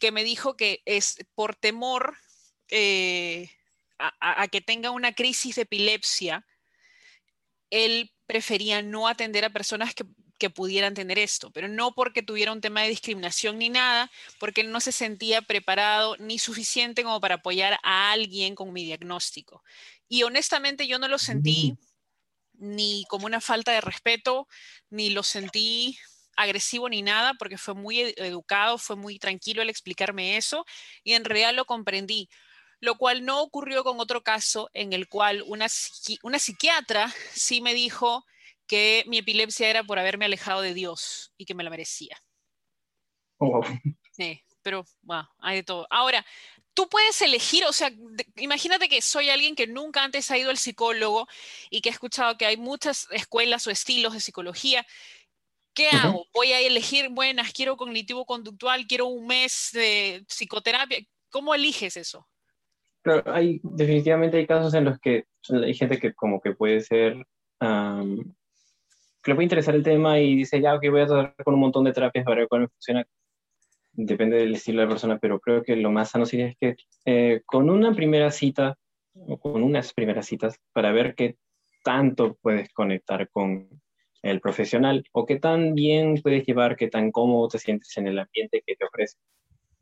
que 0.00 0.12
me 0.12 0.24
dijo 0.24 0.56
que 0.56 0.82
es 0.84 1.16
por 1.34 1.54
temor 1.54 2.16
eh, 2.70 3.50
a, 3.98 4.48
que 4.48 4.60
tenga 4.60 4.90
una 4.90 5.12
crisis 5.12 5.56
de 5.56 5.62
epilepsia, 5.62 6.44
él 7.70 8.10
prefería 8.26 8.82
no 8.82 9.06
atender 9.06 9.44
a 9.44 9.50
personas 9.50 9.94
que, 9.94 10.04
que 10.42 10.50
pudieran 10.50 10.92
tener 10.92 11.20
esto, 11.20 11.52
pero 11.52 11.68
no 11.68 11.94
porque 11.94 12.20
tuviera 12.20 12.50
un 12.50 12.60
tema 12.60 12.82
de 12.82 12.88
discriminación 12.88 13.58
ni 13.58 13.68
nada, 13.68 14.10
porque 14.40 14.64
no 14.64 14.80
se 14.80 14.90
sentía 14.90 15.40
preparado 15.40 16.16
ni 16.18 16.40
suficiente 16.40 17.04
como 17.04 17.20
para 17.20 17.36
apoyar 17.36 17.78
a 17.84 18.10
alguien 18.10 18.56
con 18.56 18.72
mi 18.72 18.84
diagnóstico. 18.84 19.62
Y 20.08 20.24
honestamente 20.24 20.88
yo 20.88 20.98
no 20.98 21.06
lo 21.06 21.18
sentí 21.18 21.78
ni 22.54 23.04
como 23.08 23.26
una 23.26 23.40
falta 23.40 23.70
de 23.70 23.82
respeto, 23.82 24.48
ni 24.90 25.10
lo 25.10 25.22
sentí 25.22 25.96
agresivo 26.34 26.88
ni 26.88 27.02
nada, 27.02 27.34
porque 27.34 27.56
fue 27.56 27.74
muy 27.74 28.00
educado, 28.00 28.78
fue 28.78 28.96
muy 28.96 29.20
tranquilo 29.20 29.62
al 29.62 29.70
explicarme 29.70 30.36
eso 30.36 30.66
y 31.04 31.12
en 31.12 31.24
realidad 31.24 31.54
lo 31.54 31.66
comprendí. 31.66 32.28
Lo 32.80 32.96
cual 32.96 33.24
no 33.24 33.42
ocurrió 33.42 33.84
con 33.84 34.00
otro 34.00 34.24
caso 34.24 34.70
en 34.74 34.92
el 34.92 35.06
cual 35.08 35.44
una, 35.46 35.68
una 36.24 36.40
psiquiatra 36.40 37.14
sí 37.32 37.60
me 37.60 37.74
dijo 37.74 38.24
que 38.66 39.04
mi 39.06 39.18
epilepsia 39.18 39.68
era 39.68 39.84
por 39.84 39.98
haberme 39.98 40.24
alejado 40.24 40.60
de 40.62 40.74
Dios 40.74 41.32
y 41.36 41.44
que 41.44 41.54
me 41.54 41.64
la 41.64 41.70
merecía. 41.70 42.16
Oh. 43.38 43.60
Sí, 44.12 44.40
pero 44.62 44.84
bueno, 45.02 45.28
hay 45.38 45.56
de 45.56 45.62
todo. 45.62 45.86
Ahora, 45.90 46.24
tú 46.74 46.88
puedes 46.88 47.20
elegir, 47.22 47.64
o 47.64 47.72
sea, 47.72 47.90
imagínate 48.36 48.88
que 48.88 49.02
soy 49.02 49.30
alguien 49.30 49.54
que 49.54 49.66
nunca 49.66 50.02
antes 50.02 50.30
ha 50.30 50.38
ido 50.38 50.50
al 50.50 50.58
psicólogo 50.58 51.26
y 51.70 51.80
que 51.80 51.90
ha 51.90 51.92
escuchado 51.92 52.36
que 52.36 52.46
hay 52.46 52.56
muchas 52.56 53.08
escuelas 53.10 53.66
o 53.66 53.70
estilos 53.70 54.14
de 54.14 54.20
psicología. 54.20 54.86
¿Qué 55.74 55.88
hago? 55.88 56.26
Voy 56.34 56.52
a 56.52 56.60
elegir, 56.60 57.08
buenas, 57.08 57.52
quiero 57.52 57.78
cognitivo-conductual, 57.78 58.86
quiero 58.86 59.06
un 59.06 59.26
mes 59.26 59.70
de 59.72 60.22
psicoterapia. 60.28 60.98
¿Cómo 61.30 61.54
eliges 61.54 61.96
eso? 61.96 62.28
Claro, 63.02 63.32
hay, 63.32 63.58
definitivamente 63.62 64.36
hay 64.36 64.46
casos 64.46 64.74
en 64.74 64.84
los 64.84 64.98
que 65.00 65.24
hay 65.48 65.74
gente 65.74 65.98
que 65.98 66.14
como 66.14 66.40
que 66.40 66.52
puede 66.52 66.82
ser, 66.82 67.26
que 69.22 69.34
puede 69.34 69.44
interesar 69.44 69.74
el 69.74 69.82
tema 69.82 70.18
y 70.18 70.36
dice, 70.36 70.60
ya, 70.60 70.74
ok, 70.74 70.82
voy 70.90 71.00
a 71.02 71.06
tratar 71.06 71.34
con 71.44 71.54
un 71.54 71.60
montón 71.60 71.84
de 71.84 71.92
terapias 71.92 72.24
para 72.24 72.40
ver 72.40 72.48
cuál 72.48 72.62
me 72.62 72.68
funciona. 72.68 73.06
Depende 73.92 74.38
del 74.38 74.54
estilo 74.54 74.80
de 74.80 74.86
la 74.86 74.90
persona, 74.90 75.18
pero 75.18 75.38
creo 75.40 75.62
que 75.62 75.76
lo 75.76 75.90
más 75.90 76.10
sano 76.10 76.26
sería 76.26 76.48
es 76.48 76.56
que 76.58 76.76
eh, 77.04 77.42
con 77.46 77.70
una 77.70 77.94
primera 77.94 78.30
cita 78.30 78.76
o 79.14 79.38
con 79.38 79.62
unas 79.62 79.92
primeras 79.92 80.26
citas 80.26 80.56
para 80.72 80.92
ver 80.92 81.14
qué 81.14 81.36
tanto 81.84 82.38
puedes 82.40 82.72
conectar 82.72 83.28
con 83.30 83.68
el 84.22 84.40
profesional 84.40 85.04
o 85.12 85.26
qué 85.26 85.38
tan 85.38 85.74
bien 85.74 86.20
puedes 86.22 86.46
llevar, 86.46 86.76
qué 86.76 86.88
tan 86.88 87.10
cómodo 87.10 87.48
te 87.48 87.58
sientes 87.58 87.96
en 87.98 88.06
el 88.06 88.18
ambiente 88.18 88.62
que 88.64 88.76
te 88.76 88.84
ofrece, 88.84 89.18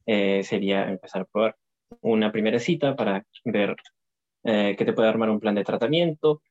eh, 0.07 0.43
sería 0.43 0.89
empezar 0.89 1.23
a 1.23 1.25
probar 1.27 1.57
una 2.01 2.33
primera 2.33 2.59
cita 2.59 2.97
para 2.97 3.25
ver 3.45 3.77
eh, 4.45 4.75
que 4.77 4.85
te 4.85 4.93
pueda 4.93 5.11
armar 5.11 5.31
un 5.31 5.41
plan 5.41 5.55
de 5.55 5.65
tratamiento, 5.65 6.43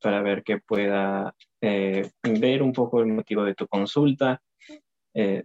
para 0.00 0.22
ver 0.22 0.42
que 0.42 0.58
pueda 0.58 1.34
ver 1.60 2.62
un 2.62 2.72
poco 2.72 3.00
el 3.00 3.06
motivo 3.06 3.44
de 3.44 3.54
tu 3.54 3.66
consulta, 3.66 4.40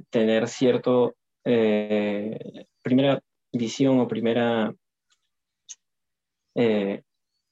tener 0.09 0.47
cierto 0.47 1.15
eh, 1.45 2.65
primera 2.81 3.21
visión 3.53 3.99
o 3.99 4.07
primera, 4.07 4.73
eh, 6.55 7.03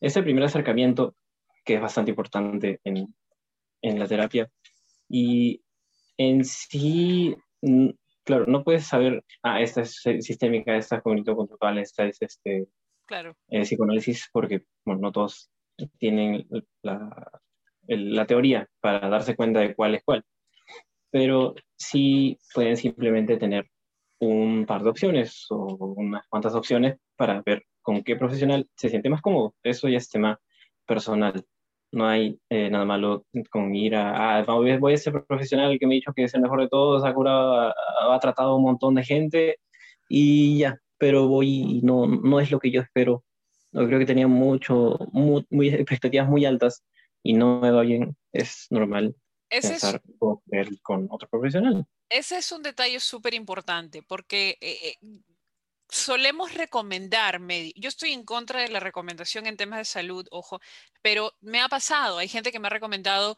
ese 0.01 0.23
primer 0.23 0.43
acercamiento 0.43 1.15
que 1.63 1.75
es 1.75 1.81
bastante 1.81 2.11
importante 2.11 2.81
en, 2.83 3.15
en 3.81 3.99
la 3.99 4.07
terapia. 4.07 4.49
Y 5.07 5.61
en 6.17 6.43
sí, 6.43 7.35
claro, 8.23 8.45
no 8.47 8.63
puedes 8.63 8.85
saber, 8.87 9.23
ah, 9.43 9.61
esta 9.61 9.81
es 9.81 10.01
sistémica, 10.21 10.75
esta 10.75 10.97
es 10.97 11.03
cognitivo-conductual, 11.03 11.77
esta 11.77 12.05
es 12.05 12.17
este, 12.21 12.67
claro. 13.05 13.37
Eh, 13.49 13.61
psicoanálisis, 13.61 14.27
porque 14.33 14.65
bueno, 14.85 15.01
no 15.01 15.11
todos 15.11 15.51
tienen 15.97 16.47
la, 16.81 17.31
la 17.87 18.25
teoría 18.25 18.67
para 18.81 19.09
darse 19.09 19.35
cuenta 19.35 19.59
de 19.59 19.75
cuál 19.75 19.95
es 19.95 20.03
cuál. 20.03 20.23
Pero 21.11 21.55
sí 21.75 22.37
pueden 22.53 22.77
simplemente 22.77 23.37
tener 23.37 23.67
un 24.19 24.65
par 24.65 24.83
de 24.83 24.89
opciones 24.89 25.45
o 25.49 25.75
unas 25.97 26.25
cuantas 26.27 26.55
opciones 26.55 26.97
para 27.15 27.41
ver 27.45 27.63
con 27.81 28.03
qué 28.03 28.15
profesional 28.15 28.67
se 28.75 28.89
siente 28.89 29.09
más 29.09 29.21
cómodo. 29.21 29.53
Eso 29.63 29.89
ya 29.89 29.97
es 29.97 30.09
tema 30.09 30.39
personal. 30.85 31.45
No 31.91 32.07
hay 32.07 32.39
eh, 32.49 32.69
nada 32.69 32.85
malo 32.85 33.25
con 33.51 33.75
ir 33.75 33.95
a, 33.95 34.39
ah, 34.39 34.45
voy 34.79 34.93
a 34.93 34.97
ser 34.97 35.13
profesional 35.25 35.77
que 35.79 35.85
me 35.85 35.93
ha 35.93 35.97
dicho 35.97 36.13
que 36.13 36.23
es 36.23 36.33
el 36.33 36.41
mejor 36.41 36.61
de 36.61 36.69
todos, 36.69 37.03
ha 37.05 37.13
curado, 37.13 37.73
ha, 38.11 38.19
tratado 38.19 38.55
un 38.55 38.63
montón 38.63 38.95
de 38.95 39.03
gente 39.03 39.57
y 40.09 40.59
ya, 40.59 40.79
pero 40.97 41.27
voy 41.27 41.77
y 41.77 41.81
no, 41.83 42.07
no 42.07 42.39
es 42.39 42.49
lo 42.51 42.59
que 42.59 42.71
yo 42.71 42.81
espero. 42.81 43.23
Yo 43.73 43.87
creo 43.87 43.99
que 43.99 44.05
tenía 44.05 44.27
mucho, 44.27 44.97
muy, 45.11 45.45
muy, 45.49 45.69
expectativas 45.69 46.29
muy 46.29 46.45
altas 46.45 46.83
y 47.23 47.33
no 47.33 47.59
me 47.59 47.71
va 47.71 47.81
bien, 47.81 48.15
es 48.31 48.67
normal 48.69 49.15
pensar 49.49 50.01
con 50.81 51.07
otro 51.09 51.27
profesional. 51.29 51.85
Ese 52.09 52.37
es 52.37 52.51
un 52.51 52.63
detalle 52.63 52.99
súper 52.99 53.33
importante 53.33 54.03
porque 54.03 54.57
eh, 54.61 54.77
eh, 54.83 54.97
solemos 55.89 56.53
recomendar, 56.53 57.39
yo 57.75 57.89
estoy 57.89 58.13
en 58.13 58.23
contra 58.23 58.61
de 58.61 58.69
la 58.69 58.79
recomendación 58.79 59.45
en 59.45 59.57
temas 59.57 59.79
de 59.79 59.85
salud, 59.85 60.27
ojo, 60.31 60.59
pero 61.01 61.33
me 61.41 61.61
ha 61.61 61.69
pasado, 61.69 62.17
hay 62.17 62.27
gente 62.27 62.51
que 62.51 62.59
me 62.59 62.67
ha 62.67 62.71
recomendado, 62.71 63.35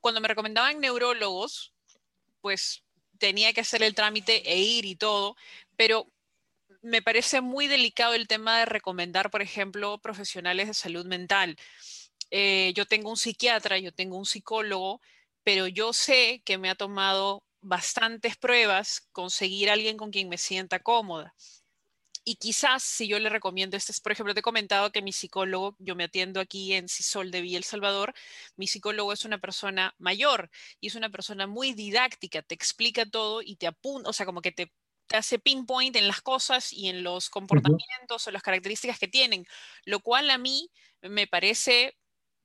cuando 0.00 0.20
me 0.20 0.28
recomendaban 0.28 0.80
neurólogos, 0.80 1.74
pues 2.40 2.82
tenía 3.18 3.52
que 3.52 3.60
hacer 3.60 3.82
el 3.82 3.94
trámite 3.94 4.50
e 4.50 4.58
ir 4.58 4.84
y 4.84 4.96
todo, 4.96 5.36
pero 5.76 6.06
me 6.82 7.02
parece 7.02 7.40
muy 7.40 7.66
delicado 7.66 8.14
el 8.14 8.28
tema 8.28 8.58
de 8.58 8.66
recomendar, 8.66 9.30
por 9.30 9.42
ejemplo, 9.42 9.98
profesionales 9.98 10.68
de 10.68 10.74
salud 10.74 11.06
mental. 11.06 11.56
Eh, 12.30 12.72
yo 12.74 12.86
tengo 12.86 13.10
un 13.10 13.16
psiquiatra, 13.16 13.78
yo 13.78 13.92
tengo 13.92 14.16
un 14.18 14.26
psicólogo, 14.26 15.00
pero 15.42 15.66
yo 15.66 15.92
sé 15.92 16.42
que 16.44 16.58
me 16.58 16.70
ha 16.70 16.74
tomado 16.74 17.42
bastantes 17.60 18.36
pruebas, 18.36 19.08
conseguir 19.12 19.70
alguien 19.70 19.96
con 19.96 20.10
quien 20.10 20.28
me 20.28 20.38
sienta 20.38 20.80
cómoda. 20.80 21.34
Y 22.24 22.36
quizás 22.36 22.82
si 22.82 23.08
yo 23.08 23.18
le 23.18 23.30
recomiendo, 23.30 23.76
este 23.76 23.92
por 24.02 24.12
ejemplo, 24.12 24.34
te 24.34 24.40
he 24.40 24.42
comentado 24.42 24.92
que 24.92 25.00
mi 25.00 25.12
psicólogo, 25.12 25.74
yo 25.78 25.96
me 25.96 26.04
atiendo 26.04 26.40
aquí 26.40 26.74
en 26.74 26.88
Cisol 26.88 27.30
de 27.30 27.40
Villa 27.40 27.56
El 27.56 27.64
Salvador, 27.64 28.12
mi 28.56 28.66
psicólogo 28.66 29.14
es 29.14 29.24
una 29.24 29.38
persona 29.38 29.94
mayor 29.98 30.50
y 30.80 30.88
es 30.88 30.94
una 30.94 31.08
persona 31.10 31.46
muy 31.46 31.72
didáctica, 31.72 32.42
te 32.42 32.54
explica 32.54 33.06
todo 33.06 33.40
y 33.42 33.56
te 33.56 33.66
apunta, 33.66 34.10
o 34.10 34.12
sea, 34.12 34.26
como 34.26 34.42
que 34.42 34.52
te, 34.52 34.70
hace 35.16 35.38
pinpoint 35.38 35.96
en 35.96 36.06
las 36.06 36.20
cosas 36.20 36.72
y 36.72 36.88
en 36.88 37.02
los 37.02 37.30
comportamientos 37.30 38.26
o 38.26 38.30
las 38.30 38.42
características 38.42 38.98
que 38.98 39.08
tienen, 39.08 39.46
lo 39.84 40.00
cual 40.00 40.30
a 40.30 40.38
mí 40.38 40.70
me 41.02 41.26
parece 41.26 41.96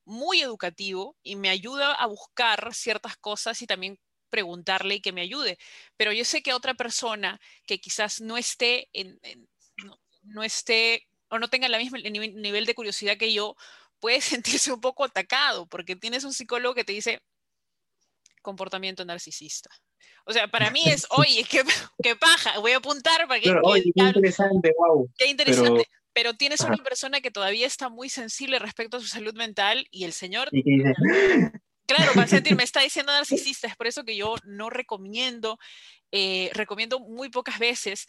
muy 0.05 0.41
educativo 0.41 1.17
y 1.24 1.36
me 1.36 1.50
ayuda 1.50 1.93
a 1.93 2.05
buscar 2.08 2.74
ciertas 2.74 3.17
cosas 3.17 3.62
y 3.62 3.67
también 3.67 4.00
preguntarle 4.29 4.96
y 4.96 5.01
que 5.01 5.12
me 5.12 5.22
ayude. 5.22 5.58
Pero 5.98 6.12
yo 6.12 6.25
sé 6.25 6.41
que 6.41 6.53
otra 6.53 6.74
persona 6.74 7.39
que 7.65 7.79
quizás 7.79 8.20
no 8.20 8.38
esté, 8.38 8.89
en, 8.93 9.20
no, 10.24 10.43
esté 10.43 11.08
o 11.29 11.39
no 11.39 11.50
tenga 11.50 11.67
el 11.67 11.77
mismo 11.77 11.98
nivel 11.98 12.65
de 12.65 12.75
curiosidad 12.75 13.17
que 13.17 13.34
yo, 13.34 13.55
puede 14.00 14.22
sentirse 14.22 14.72
un 14.72 14.82
poco 14.82 15.03
atacado 15.03 15.67
porque 15.67 15.96
tienes 15.96 16.24
un 16.24 16.34
psicólogo 16.34 16.75
que 16.75 16.84
te 16.84 16.93
dice 16.93 17.22
comportamiento 18.43 19.03
narcisista. 19.03 19.71
O 20.25 20.33
sea, 20.33 20.47
para 20.47 20.69
mí 20.69 20.83
es, 20.85 21.07
oye, 21.09 21.43
qué, 21.50 21.63
qué 22.03 22.15
paja, 22.15 22.59
voy 22.59 22.73
a 22.73 22.77
apuntar 22.77 23.27
para 23.27 23.39
que... 23.39 23.51
oye, 23.63 23.91
qué 23.95 24.03
interesante, 24.03 24.71
wow. 24.77 25.09
Qué 25.17 25.27
interesante. 25.27 25.88
Pero, 26.13 26.35
tienes 26.35 26.62
una 26.62 26.77
persona 26.77 27.21
que 27.21 27.31
todavía 27.31 27.65
está 27.65 27.89
muy 27.89 28.07
sensible 28.07 28.59
respecto 28.59 28.97
a 28.97 29.00
su 29.00 29.07
salud 29.07 29.33
mental 29.33 29.88
y 29.89 30.03
el 30.03 30.13
señor... 30.13 30.50
Claro, 31.85 32.13
va 32.17 32.23
a 32.23 32.27
sentir, 32.27 32.55
me 32.55 32.63
está 32.63 32.79
diciendo 32.79 33.12
narcisista, 33.12 33.67
es 33.67 33.75
por 33.75 33.88
eso 33.88 34.05
que 34.05 34.15
yo 34.15 34.35
no 34.45 34.69
recomiendo, 34.69 35.59
eh, 36.13 36.50
recomiendo 36.53 37.01
muy 37.01 37.29
pocas 37.29 37.59
veces. 37.59 38.05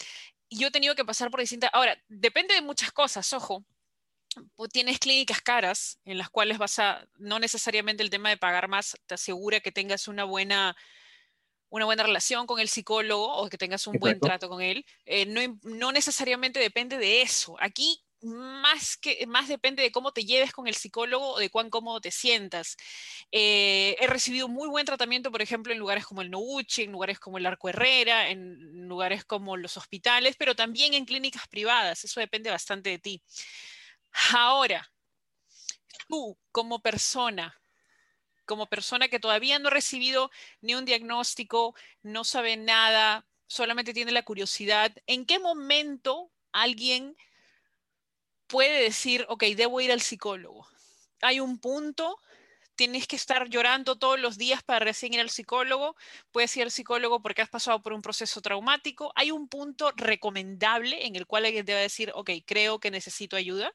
Yo 0.48 0.68
he 0.68 0.70
tenido 0.70 0.94
que 0.94 1.04
pasar 1.04 1.28
por 1.28 1.40
distintas... 1.40 1.70
Ahora, 1.72 2.00
depende 2.06 2.54
de 2.54 2.62
muchas 2.62 2.92
cosas, 2.92 3.32
ojo. 3.32 3.64
Tienes 4.72 4.98
clínicas 4.98 5.40
caras 5.40 5.98
en 6.04 6.18
las 6.18 6.30
cuales 6.30 6.58
vas 6.58 6.78
a, 6.78 7.06
no 7.16 7.38
necesariamente 7.38 8.02
el 8.02 8.10
tema 8.10 8.30
de 8.30 8.36
pagar 8.36 8.68
más 8.68 8.96
te 9.06 9.14
asegura 9.14 9.60
que 9.60 9.72
tengas 9.72 10.08
una 10.08 10.24
buena, 10.24 10.76
una 11.68 11.84
buena 11.84 12.02
relación 12.02 12.46
con 12.46 12.60
el 12.60 12.68
psicólogo 12.68 13.36
o 13.36 13.48
que 13.48 13.58
tengas 13.58 13.86
un 13.86 13.98
buen 13.98 14.20
trato 14.20 14.48
con 14.48 14.62
él. 14.62 14.84
Eh, 15.06 15.26
no, 15.26 15.58
no 15.62 15.92
necesariamente 15.92 16.60
depende 16.60 16.98
de 16.98 17.22
eso. 17.22 17.56
Aquí 17.60 18.04
más, 18.24 18.96
que, 18.96 19.26
más 19.26 19.48
depende 19.48 19.82
de 19.82 19.92
cómo 19.92 20.12
te 20.12 20.24
lleves 20.24 20.52
con 20.52 20.66
el 20.66 20.74
psicólogo 20.74 21.34
o 21.34 21.38
de 21.38 21.50
cuán 21.50 21.70
cómodo 21.70 22.00
te 22.00 22.10
sientas. 22.10 22.76
Eh, 23.30 23.96
he 24.00 24.06
recibido 24.06 24.48
muy 24.48 24.68
buen 24.68 24.86
tratamiento, 24.86 25.30
por 25.30 25.42
ejemplo, 25.42 25.72
en 25.72 25.78
lugares 25.78 26.06
como 26.06 26.22
el 26.22 26.30
Nouchi, 26.30 26.84
en 26.84 26.92
lugares 26.92 27.18
como 27.18 27.38
el 27.38 27.46
Arco 27.46 27.68
Herrera, 27.68 28.30
en 28.30 28.88
lugares 28.88 29.24
como 29.24 29.56
los 29.56 29.76
hospitales, 29.76 30.36
pero 30.38 30.54
también 30.54 30.94
en 30.94 31.04
clínicas 31.04 31.46
privadas. 31.48 32.04
Eso 32.04 32.20
depende 32.20 32.50
bastante 32.50 32.90
de 32.90 32.98
ti. 32.98 33.22
Ahora, 34.32 34.90
tú 36.08 36.38
como 36.52 36.80
persona, 36.80 37.60
como 38.46 38.66
persona 38.66 39.08
que 39.08 39.20
todavía 39.20 39.58
no 39.58 39.68
ha 39.68 39.72
recibido 39.72 40.30
ni 40.60 40.74
un 40.74 40.84
diagnóstico, 40.84 41.74
no 42.02 42.24
sabe 42.24 42.56
nada, 42.56 43.26
solamente 43.46 43.94
tiene 43.94 44.12
la 44.12 44.22
curiosidad, 44.22 44.92
¿en 45.06 45.26
qué 45.26 45.38
momento 45.38 46.30
alguien 46.52 47.16
puede 48.46 48.82
decir, 48.82 49.26
ok, 49.28 49.44
debo 49.56 49.80
ir 49.80 49.92
al 49.92 50.00
psicólogo. 50.00 50.66
Hay 51.22 51.40
un 51.40 51.58
punto, 51.58 52.18
tienes 52.76 53.06
que 53.06 53.16
estar 53.16 53.48
llorando 53.48 53.96
todos 53.98 54.20
los 54.20 54.38
días 54.38 54.62
para 54.62 54.84
recién 54.84 55.14
ir 55.14 55.20
al 55.20 55.30
psicólogo, 55.30 55.96
puedes 56.30 56.56
ir 56.56 56.64
al 56.64 56.70
psicólogo 56.70 57.20
porque 57.22 57.42
has 57.42 57.50
pasado 57.50 57.82
por 57.82 57.92
un 57.92 58.02
proceso 58.02 58.40
traumático. 58.42 59.12
¿Hay 59.16 59.30
un 59.30 59.48
punto 59.48 59.92
recomendable 59.96 61.06
en 61.06 61.16
el 61.16 61.26
cual 61.26 61.46
alguien 61.46 61.66
debe 61.66 61.80
decir, 61.80 62.12
ok, 62.14 62.30
creo 62.46 62.78
que 62.80 62.90
necesito 62.90 63.36
ayuda? 63.36 63.72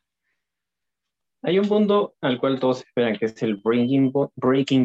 Hay 1.42 1.58
un 1.58 1.68
punto 1.68 2.16
al 2.22 2.38
cual 2.38 2.60
todos 2.60 2.80
esperan, 2.80 3.16
que 3.18 3.26
es 3.26 3.42
el 3.44 3.62
breaking, 3.64 4.12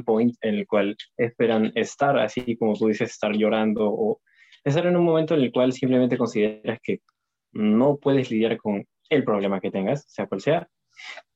point, 0.05 0.37
en 0.41 0.55
el 0.55 0.67
cual 0.67 0.97
esperan 1.17 1.73
estar, 1.75 2.17
así 2.19 2.57
como 2.57 2.75
tú 2.75 2.89
dices, 2.89 3.11
estar 3.11 3.33
llorando 3.33 3.91
o 3.91 4.21
estar 4.63 4.87
en 4.87 4.97
un 4.97 5.05
momento 5.05 5.35
en 5.35 5.41
el 5.41 5.53
cual 5.53 5.73
simplemente 5.73 6.17
consideras 6.17 6.79
que 6.83 7.01
no 7.53 7.97
puedes 7.97 8.31
lidiar 8.31 8.57
con 8.57 8.85
el 9.11 9.25
problema 9.25 9.61
que 9.61 9.73
tengas, 9.73 10.05
sea 10.09 10.27
cual 10.27 10.41
sea, 10.41 10.69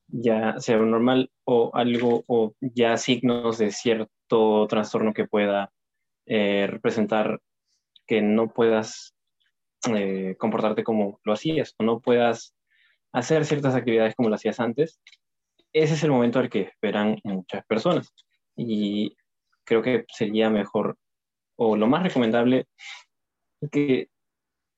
ya 0.06 0.58
sea 0.58 0.78
normal 0.78 1.30
o 1.44 1.70
algo, 1.74 2.24
o 2.28 2.54
ya 2.60 2.96
signos 2.96 3.58
de 3.58 3.72
cierto 3.72 4.66
trastorno 4.68 5.12
que 5.12 5.26
pueda 5.26 5.70
eh, 6.26 6.66
representar 6.68 7.40
que 8.06 8.22
no 8.22 8.48
puedas 8.48 9.14
eh, 9.94 10.36
comportarte 10.38 10.84
como 10.84 11.20
lo 11.24 11.32
hacías 11.32 11.74
o 11.78 11.84
no 11.84 12.00
puedas 12.00 12.54
hacer 13.12 13.44
ciertas 13.44 13.74
actividades 13.74 14.14
como 14.14 14.28
lo 14.28 14.34
hacías 14.34 14.60
antes, 14.60 15.00
ese 15.72 15.94
es 15.94 16.02
el 16.02 16.10
momento 16.10 16.38
al 16.38 16.48
que 16.48 16.62
esperan 16.62 17.18
muchas 17.24 17.64
personas. 17.66 18.12
Y 18.56 19.16
creo 19.64 19.82
que 19.82 20.04
sería 20.08 20.50
mejor 20.50 20.96
o 21.56 21.76
lo 21.76 21.86
más 21.86 22.02
recomendable 22.02 22.66
que 23.70 24.08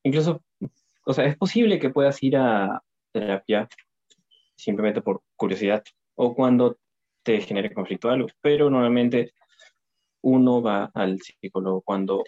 incluso, 0.03 0.43
o 1.05 1.13
sea, 1.13 1.27
es 1.27 1.37
posible 1.37 1.79
que 1.79 1.91
puedas 1.91 2.23
ir 2.23 2.37
a 2.37 2.83
terapia 3.13 3.69
simplemente 4.57 5.03
por 5.03 5.23
curiosidad 5.37 5.83
o 6.15 6.35
cuando 6.35 6.79
te 7.23 7.41
genere 7.41 7.73
conflicto 7.73 8.09
algo, 8.09 8.29
pero 8.41 8.71
normalmente 8.71 9.33
uno 10.23 10.63
va 10.63 10.91
al 10.95 11.19
psicólogo 11.21 11.83
cuando 11.83 12.25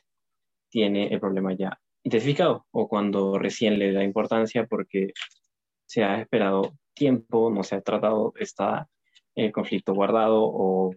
tiene 0.71 1.09
el 1.09 1.21
problema 1.21 1.55
ya 1.55 1.79
identificado 2.03 2.67
o 2.71 2.89
cuando 2.89 3.39
recién 3.39 3.79
le 3.79 3.93
da 3.93 4.03
importancia 4.03 4.67
porque 4.67 5.13
se 5.93 6.03
ha 6.05 6.19
esperado 6.23 6.73
tiempo, 6.95 7.51
no 7.51 7.63
se 7.63 7.75
ha 7.75 7.83
tratado, 7.83 8.33
está 8.37 8.89
el 9.35 9.53
conflicto 9.53 9.93
guardado 9.93 10.41
o 10.43 10.95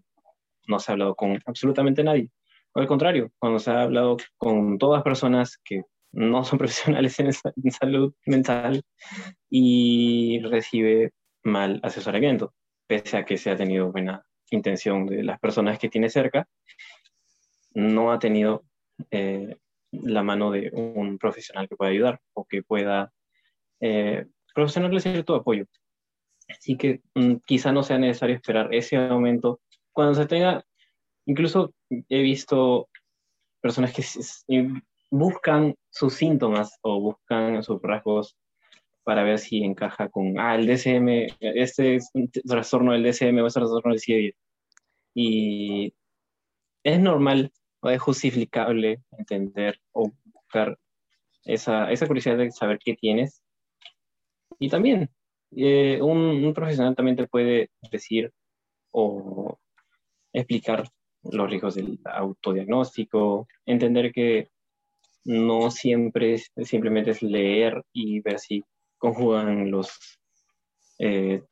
no 0.67 0.79
se 0.79 0.89
ha 0.89 0.93
hablado 0.93 1.15
con 1.15 1.37
absolutamente 1.45 2.01
nadie. 2.01 2.29
O 2.73 2.79
al 2.79 2.87
contrario, 2.87 3.29
cuando 3.37 3.59
se 3.59 3.71
ha 3.71 3.81
hablado 3.81 4.15
con 4.37 4.77
todas 4.77 5.03
personas 5.03 5.57
que 5.65 5.83
no 6.13 6.45
son 6.45 6.59
profesionales 6.59 7.19
en, 7.19 7.27
en 7.27 7.71
salud 7.71 8.13
mental 8.25 8.83
y 9.49 10.39
recibe 10.43 11.11
mal 11.43 11.81
asesoramiento, 11.83 12.53
pese 12.87 13.17
a 13.17 13.25
que 13.25 13.37
se 13.37 13.51
ha 13.51 13.57
tenido 13.57 13.91
buena 13.91 14.25
intención 14.49 15.07
de 15.07 15.23
las 15.23 15.41
personas 15.41 15.77
que 15.77 15.89
tiene 15.89 16.09
cerca, 16.09 16.47
no 17.73 18.13
ha 18.13 18.19
tenido 18.19 18.63
eh, 19.11 19.57
la 19.91 20.23
mano 20.23 20.51
de 20.51 20.71
un 20.71 21.17
profesional 21.17 21.67
que 21.67 21.75
pueda 21.75 21.91
ayudar 21.91 22.21
o 22.33 22.45
que 22.45 22.63
pueda 22.63 23.11
eh, 23.81 24.25
proporcionarle 24.55 25.01
cierto 25.01 25.35
apoyo. 25.35 25.65
Así 26.49 26.77
que 26.77 27.01
mm, 27.13 27.35
quizá 27.45 27.71
no 27.71 27.83
sea 27.83 27.99
necesario 27.99 28.35
esperar 28.35 28.73
ese 28.73 28.97
momento. 28.97 29.59
Cuando 29.91 30.15
se 30.15 30.25
tenga, 30.25 30.65
incluso 31.25 31.73
he 31.89 32.21
visto 32.21 32.89
personas 33.61 33.93
que 33.93 34.03
buscan 35.11 35.75
sus 35.89 36.13
síntomas 36.13 36.77
o 36.81 36.99
buscan 36.99 37.63
sus 37.63 37.81
rasgos 37.81 38.37
para 39.03 39.23
ver 39.23 39.37
si 39.39 39.63
encaja 39.63 40.09
con, 40.09 40.39
ah, 40.39 40.55
el 40.55 40.65
DSM, 40.65 41.27
este 41.39 41.95
es 41.95 42.09
un 42.13 42.29
trastorno 42.31 42.93
del 42.93 43.03
DSM 43.03 43.37
o 43.39 43.47
este 43.47 43.59
trastorno 43.59 43.91
del 43.91 43.99
CIE. 43.99 44.35
Y 45.13 45.93
es 46.83 46.99
normal 46.99 47.51
o 47.81 47.89
es 47.89 48.01
justificable 48.01 49.01
entender 49.17 49.79
o 49.91 50.11
buscar 50.25 50.77
esa, 51.43 51.91
esa 51.91 52.07
curiosidad 52.07 52.37
de 52.37 52.51
saber 52.51 52.79
qué 52.83 52.95
tienes. 52.95 53.44
Y 54.59 54.69
también, 54.69 55.09
eh, 55.51 55.99
un, 56.01 56.53
profesional 56.53 56.95
también 56.95 57.17
te 57.17 57.27
puede 57.27 57.69
decir 57.91 58.31
o 58.91 59.59
explicar 60.33 60.87
los 61.23 61.49
riesgos 61.49 61.75
del 61.75 61.99
autodiagnóstico, 62.05 63.47
entender 63.65 64.11
que 64.11 64.49
no 65.25 65.71
siempre 65.71 66.37
simplemente 66.63 67.11
es 67.11 67.23
leer 67.23 67.83
y 67.91 68.21
ver 68.21 68.39
si 68.39 68.63
conjugan 68.97 69.71
los, 69.71 70.19
eh, 70.99 71.43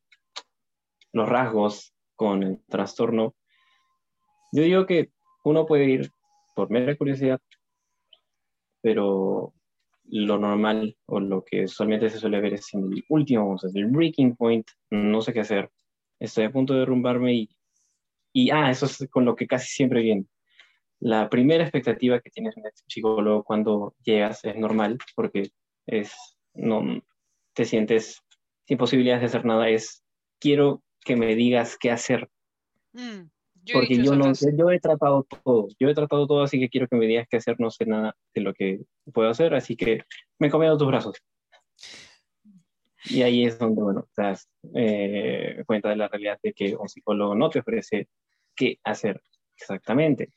los 1.12 1.28
rasgos 1.28 1.92
con 2.14 2.42
el 2.42 2.64
trastorno. 2.66 3.34
Yo 4.52 4.62
digo 4.62 4.86
que 4.86 5.10
uno 5.44 5.66
puede 5.66 5.84
ir 5.86 6.10
por 6.54 6.70
mera 6.70 6.96
curiosidad, 6.96 7.40
pero 8.80 9.52
lo 10.06 10.38
normal 10.38 10.96
o 11.06 11.20
lo 11.20 11.44
que 11.44 11.64
usualmente 11.64 12.10
se 12.10 12.18
suele 12.18 12.40
ver 12.40 12.54
es 12.54 12.72
en 12.74 12.92
el 12.92 13.04
último, 13.08 13.54
o 13.54 13.56
el 13.74 13.86
breaking 13.86 14.36
point, 14.36 14.66
no 14.90 15.20
sé 15.22 15.32
qué 15.32 15.40
hacer, 15.40 15.70
estoy 16.20 16.44
a 16.44 16.52
punto 16.52 16.74
de 16.74 16.80
derrumbarme 16.80 17.34
y, 17.34 17.48
y 18.32 18.50
ah, 18.50 18.70
eso 18.70 18.86
es 18.86 19.06
con 19.10 19.24
lo 19.24 19.34
que 19.34 19.46
casi 19.46 19.68
siempre 19.68 20.02
viene. 20.02 20.26
La 21.00 21.28
primera 21.28 21.64
expectativa 21.64 22.20
que 22.20 22.30
tienes 22.30 22.56
en 22.56 22.66
el 22.66 22.72
psicólogo 22.86 23.44
cuando 23.44 23.94
llegas 24.04 24.44
es 24.44 24.56
normal 24.56 24.98
porque 25.14 25.50
es, 25.86 26.14
no, 26.54 27.02
te 27.52 27.64
sientes 27.64 28.22
sin 28.66 28.78
posibilidades 28.78 29.20
de 29.22 29.26
hacer 29.26 29.44
nada, 29.44 29.68
es 29.68 30.02
quiero 30.40 30.82
que 31.04 31.16
me 31.16 31.34
digas 31.34 31.76
qué 31.78 31.90
hacer. 31.90 32.30
Mm, 32.92 33.28
porque 33.72 33.96
yo 33.96 34.14
no 34.14 34.32
yo 34.32 34.70
he 34.70 34.80
tratado 34.80 35.26
todo, 35.44 35.68
yo 35.78 35.88
he 35.88 35.94
tratado 35.94 36.26
todo, 36.26 36.42
así 36.42 36.58
que 36.58 36.68
quiero 36.68 36.88
que 36.88 36.96
me 36.96 37.06
digas 37.06 37.26
qué 37.30 37.38
hacer, 37.38 37.56
no 37.58 37.70
sé 37.70 37.86
nada 37.86 38.16
de 38.34 38.40
lo 38.40 38.52
que 38.54 38.80
puedo 39.12 39.28
hacer, 39.30 39.54
así 39.54 39.76
que 39.76 40.02
me 40.38 40.48
he 40.48 40.50
comido 40.50 40.76
tus 40.76 40.88
brazos. 40.88 41.16
Y 43.06 43.22
ahí 43.22 43.44
es 43.44 43.58
donde, 43.58 43.82
bueno, 43.82 44.08
te 44.14 44.22
das 44.22 44.48
eh, 44.74 45.62
cuenta 45.66 45.90
de 45.90 45.96
la 45.96 46.08
realidad 46.08 46.38
de 46.42 46.52
que 46.52 46.74
un 46.74 46.88
psicólogo 46.88 47.34
no 47.34 47.50
te 47.50 47.60
ofrece 47.60 48.08
qué 48.54 48.78
hacer 48.82 49.20
exactamente 49.56 50.32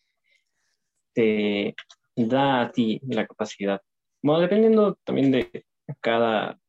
te 1.17 1.75
da 2.15 2.61
a 2.61 2.71
ti 2.71 3.01
la 3.07 3.25
capacidad, 3.25 3.81
bueno, 4.21 4.41
dependiendo 4.41 4.99
también 5.03 5.31
de 5.31 5.65
cada 5.99 6.59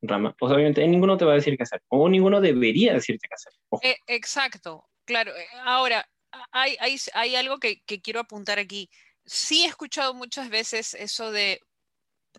rama, 0.00 0.34
pues 0.38 0.52
obviamente 0.52 0.86
ninguno 0.86 1.16
te 1.16 1.24
va 1.24 1.32
a 1.32 1.36
decir 1.36 1.56
qué 1.56 1.64
hacer, 1.64 1.82
o 1.88 2.08
ninguno 2.08 2.40
debería 2.40 2.92
decirte 2.92 3.26
qué 3.28 3.34
hacer. 3.34 3.52
Eh, 3.82 3.96
exacto, 4.06 4.84
claro. 5.06 5.34
Eh, 5.36 5.46
ahora, 5.64 6.08
hay, 6.52 7.36
algo 7.36 7.58
que, 7.58 7.82
quiero 8.02 8.20
apuntar 8.20 8.58
aquí. 8.58 8.90
Sí 9.24 9.64
he 9.64 9.66
escuchado 9.66 10.14
muchas 10.14 10.50
veces 10.50 10.94
eso 10.94 11.32
de, 11.32 11.60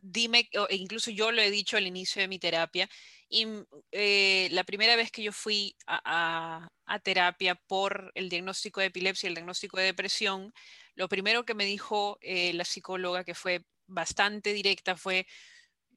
dime, 0.02 0.50
e 0.70 0.76
incluso 0.76 1.12
yo 1.12 1.32
lo 1.32 1.42
he 1.42 1.52
dicho 1.52 1.78
al 1.78 1.88
inicio 1.88 2.22
de 2.22 2.28
mi 2.28 2.40
terapia, 2.40 2.90
y 3.30 3.46
eh, 3.92 4.48
la 4.52 4.64
primera 4.64 4.96
vez 4.96 5.12
que 5.12 5.24
yo 5.24 5.34
fui 5.34 5.76
a, 5.86 6.68
a, 6.86 7.00
terapia 7.00 7.56
por 7.56 8.12
el 8.16 8.30
diagnóstico 8.30 8.80
de 8.80 8.88
epilepsia 8.88 9.28
y 9.28 9.30
el 9.30 9.36
diagnóstico 9.36 9.78
de 9.78 9.86
depresión, 9.86 10.54
lo 10.96 11.10
primero 11.10 11.46
que 11.46 11.54
me 11.54 11.66
dijo 11.66 12.18
eh, 12.22 12.54
la 12.54 12.64
psicóloga, 12.64 13.26
que 13.26 13.36
fue 13.36 13.66
bastante 13.86 14.54
directa, 14.54 14.96
fue, 14.96 15.28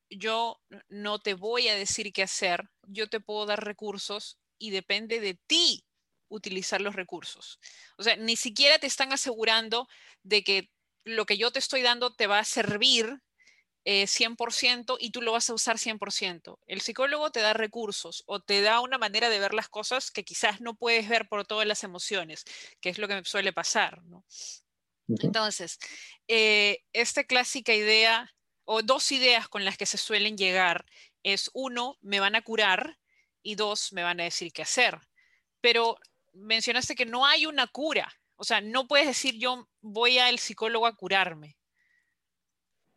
yo 0.08 0.60
no 0.88 1.20
te 1.20 1.34
voy 1.34 1.68
a 1.68 1.76
decir 1.76 2.12
qué 2.12 2.24
hacer, 2.24 2.68
yo 2.82 3.08
te 3.08 3.20
puedo 3.20 3.46
dar 3.46 3.64
recursos 3.64 4.38
y 4.58 4.70
depende 4.70 5.20
de 5.20 5.34
ti 5.46 5.84
utilizar 6.30 6.80
los 6.80 6.94
recursos. 6.94 7.60
O 7.98 8.02
sea, 8.02 8.16
ni 8.16 8.36
siquiera 8.36 8.78
te 8.78 8.86
están 8.86 9.12
asegurando 9.12 9.86
de 10.22 10.42
que 10.42 10.70
lo 11.04 11.26
que 11.26 11.36
yo 11.36 11.50
te 11.50 11.58
estoy 11.58 11.82
dando 11.82 12.14
te 12.14 12.26
va 12.26 12.38
a 12.38 12.44
servir 12.44 13.20
100% 13.84 14.94
eh, 14.94 14.96
y 15.00 15.10
tú 15.10 15.22
lo 15.22 15.32
vas 15.32 15.50
a 15.50 15.54
usar 15.54 15.78
100%. 15.78 16.58
El 16.66 16.80
psicólogo 16.80 17.30
te 17.30 17.40
da 17.40 17.52
recursos 17.52 18.22
o 18.26 18.40
te 18.40 18.60
da 18.60 18.80
una 18.80 18.98
manera 18.98 19.28
de 19.28 19.38
ver 19.38 19.54
las 19.54 19.68
cosas 19.68 20.10
que 20.10 20.24
quizás 20.24 20.60
no 20.60 20.74
puedes 20.74 21.08
ver 21.08 21.28
por 21.28 21.46
todas 21.46 21.66
las 21.66 21.82
emociones, 21.84 22.44
que 22.80 22.90
es 22.90 22.98
lo 22.98 23.08
que 23.08 23.14
me 23.14 23.24
suele 23.24 23.52
pasar. 23.52 24.02
¿no? 24.04 24.24
Entonces, 25.08 25.78
eh, 26.28 26.82
esta 26.92 27.24
clásica 27.24 27.74
idea 27.74 28.32
o 28.64 28.82
dos 28.82 29.10
ideas 29.12 29.48
con 29.48 29.64
las 29.64 29.76
que 29.76 29.86
se 29.86 29.98
suelen 29.98 30.36
llegar 30.36 30.84
es 31.22 31.50
uno, 31.54 31.96
me 32.00 32.20
van 32.20 32.34
a 32.34 32.42
curar 32.42 32.98
y 33.42 33.54
dos, 33.54 33.92
me 33.92 34.02
van 34.02 34.20
a 34.20 34.24
decir 34.24 34.52
qué 34.52 34.62
hacer. 34.62 35.00
Pero 35.60 35.98
mencionaste 36.32 36.94
que 36.94 37.06
no 37.06 37.26
hay 37.26 37.46
una 37.46 37.66
cura. 37.66 38.08
O 38.36 38.44
sea, 38.44 38.60
no 38.60 38.86
puedes 38.86 39.06
decir 39.06 39.34
yo 39.38 39.68
voy 39.80 40.18
al 40.18 40.38
psicólogo 40.38 40.86
a 40.86 40.96
curarme. 40.96 41.56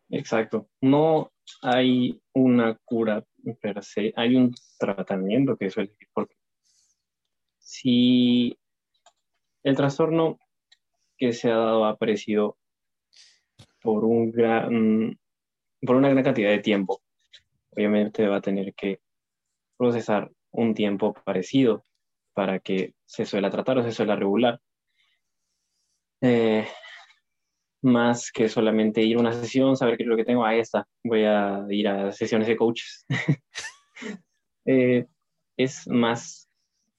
Exacto. 0.10 0.70
No 0.82 1.32
hay 1.62 2.22
una 2.34 2.78
cura 2.86 3.26
per 3.62 3.84
se, 3.84 4.14
hay 4.16 4.36
un 4.36 4.54
tratamiento 4.78 5.58
que 5.58 5.70
suele 5.70 5.94
porque 6.14 6.36
si 7.60 8.58
el 9.64 9.76
trastorno 9.76 10.40
que 11.18 11.34
se 11.34 11.52
ha 11.52 11.56
dado 11.56 11.86
ha 11.86 11.90
aparecido 11.90 12.58
por, 13.82 14.06
un 14.06 14.32
gran, 14.32 15.20
por 15.82 15.96
una 15.96 16.10
gran 16.10 16.24
cantidad 16.24 16.50
de 16.50 16.60
tiempo. 16.60 17.02
Obviamente 17.72 18.28
va 18.28 18.38
a 18.38 18.42
tener 18.42 18.74
que 18.74 19.02
procesar 19.78 20.32
un 20.52 20.74
tiempo 20.74 21.14
parecido 21.14 21.84
para 22.34 22.60
que 22.60 22.94
se 23.06 23.26
suela 23.26 23.50
tratar 23.50 23.78
o 23.78 23.84
se 23.84 23.92
suela 23.92 24.16
regular. 24.16 24.60
Eh, 26.22 26.68
más 27.82 28.32
que 28.32 28.48
solamente 28.48 29.02
ir 29.02 29.18
a 29.18 29.20
una 29.20 29.34
sesión, 29.34 29.76
saber 29.76 29.98
qué 29.98 30.04
es 30.04 30.10
lo 30.10 30.16
que 30.16 30.24
tengo, 30.24 30.46
ahí 30.46 30.60
está, 30.60 30.88
voy 31.04 31.26
a 31.26 31.66
ir 31.70 31.88
a 31.88 32.12
sesiones 32.12 32.48
de 32.48 32.58
coaches. 32.58 33.06
Eh, 34.66 35.06
es 35.58 35.90
más 35.90 36.50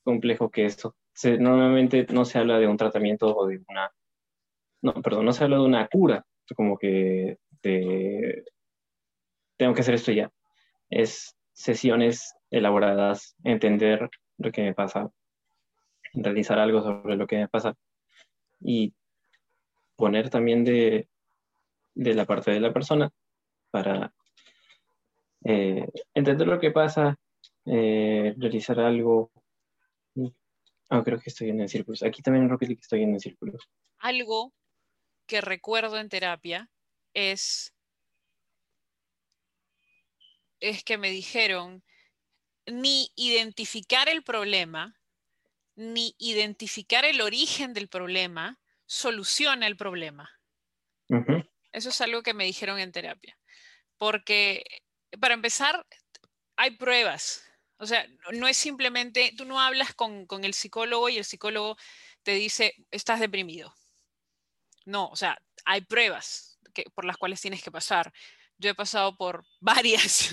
complejo 0.02 0.50
que 0.50 0.66
eso. 0.66 0.94
normalmente 1.38 2.06
no 2.10 2.26
se 2.26 2.38
habla 2.38 2.58
de 2.58 2.66
un 2.66 2.76
tratamiento 2.76 3.34
o 3.34 3.46
de 3.46 3.62
una, 3.66 3.90
no, 4.82 4.92
perdón, 5.00 5.24
no 5.24 5.32
se 5.32 5.44
habla 5.44 5.56
de 5.56 5.62
una 5.62 5.88
cura, 5.88 6.26
como 6.54 6.76
que 6.76 7.38
tengo 9.56 9.74
que 9.74 9.80
hacer 9.80 9.94
esto 9.94 10.12
ya. 10.12 10.30
Es 10.90 11.34
sesiones 11.52 12.34
elaboradas, 12.50 13.34
entender 13.44 14.10
lo 14.38 14.52
que 14.52 14.62
me 14.62 14.74
pasa, 14.74 15.10
realizar 16.14 16.58
algo 16.58 16.82
sobre 16.82 17.16
lo 17.16 17.26
que 17.26 17.36
me 17.36 17.48
pasa 17.48 17.76
y 18.60 18.94
poner 19.96 20.30
también 20.30 20.64
de, 20.64 21.08
de 21.94 22.14
la 22.14 22.24
parte 22.24 22.50
de 22.50 22.60
la 22.60 22.72
persona 22.72 23.10
para 23.70 24.12
eh, 25.44 25.86
entender 26.14 26.46
lo 26.46 26.58
que 26.58 26.70
pasa, 26.70 27.18
eh, 27.66 28.34
realizar 28.36 28.80
algo. 28.80 29.30
Ah, 30.90 31.02
creo 31.04 31.18
que 31.18 31.30
estoy 31.30 31.50
en 31.50 31.60
el 31.60 31.68
círculo. 31.68 31.96
Aquí 32.06 32.22
también 32.22 32.48
en 32.50 32.58
que 32.58 32.72
estoy 32.74 33.02
en 33.02 33.14
el 33.14 33.20
círculo. 33.20 33.58
Algo 33.98 34.52
que 35.26 35.40
recuerdo 35.40 35.98
en 35.98 36.08
terapia 36.08 36.70
es, 37.14 37.74
es 40.60 40.84
que 40.84 40.98
me 40.98 41.10
dijeron 41.10 41.82
ni 42.66 43.10
identificar 43.16 44.08
el 44.08 44.22
problema, 44.22 44.94
ni 45.76 46.14
identificar 46.18 47.04
el 47.04 47.20
origen 47.20 47.74
del 47.74 47.88
problema, 47.88 48.60
soluciona 48.86 49.66
el 49.66 49.76
problema. 49.76 50.30
Eso 51.72 51.88
es 51.88 52.00
algo 52.00 52.22
que 52.22 52.34
me 52.34 52.44
dijeron 52.44 52.78
en 52.78 52.92
terapia. 52.92 53.36
Porque, 53.98 54.64
para 55.20 55.34
empezar, 55.34 55.86
hay 56.56 56.72
pruebas. 56.72 57.44
O 57.78 57.86
sea, 57.86 58.06
no 58.32 58.46
es 58.48 58.56
simplemente, 58.56 59.34
tú 59.36 59.44
no 59.44 59.60
hablas 59.60 59.94
con, 59.94 60.26
el 60.44 60.54
psicólogo 60.54 61.08
y 61.08 61.18
el 61.18 61.24
psicólogo 61.24 61.76
te 62.22 62.32
dice, 62.32 62.74
estás 62.90 63.20
deprimido. 63.20 63.74
No, 64.84 65.08
o 65.08 65.16
sea, 65.16 65.38
hay 65.64 65.80
pruebas 65.80 66.58
que, 66.72 66.84
por 66.94 67.04
las 67.04 67.16
cuales 67.16 67.40
tienes 67.40 67.62
que 67.62 67.70
pasar. 67.70 68.12
Yo 68.58 68.70
he 68.70 68.74
pasado 68.74 69.16
por 69.16 69.44
varias 69.60 70.30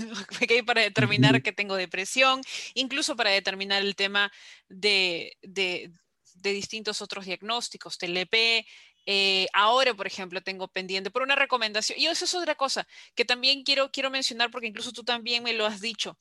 para 0.65 0.81
determinar 0.81 1.41
que 1.41 1.51
tengo 1.51 1.75
depresión, 1.75 2.41
incluso 2.73 3.15
para 3.15 3.31
determinar 3.31 3.81
el 3.81 3.95
tema 3.95 4.31
de, 4.69 5.37
de 5.41 6.53
distintos 6.53 7.01
otros 7.01 7.25
diagnósticos, 7.25 7.97
TLP. 7.97 8.65
Eh, 9.05 9.47
ahora, 9.53 9.93
por 9.93 10.05
ejemplo, 10.05 10.41
tengo 10.41 10.67
pendiente 10.67 11.09
por 11.11 11.23
una 11.23 11.35
recomendación. 11.35 11.99
Y 11.99 12.07
eso 12.07 12.25
es 12.25 12.35
otra 12.35 12.55
cosa 12.55 12.87
que 13.15 13.25
también 13.25 13.63
quiero, 13.63 13.91
quiero 13.91 14.09
mencionar 14.09 14.51
porque 14.51 14.67
incluso 14.67 14.91
tú 14.91 15.03
también 15.03 15.43
me 15.43 15.53
lo 15.53 15.65
has 15.65 15.81
dicho, 15.81 16.17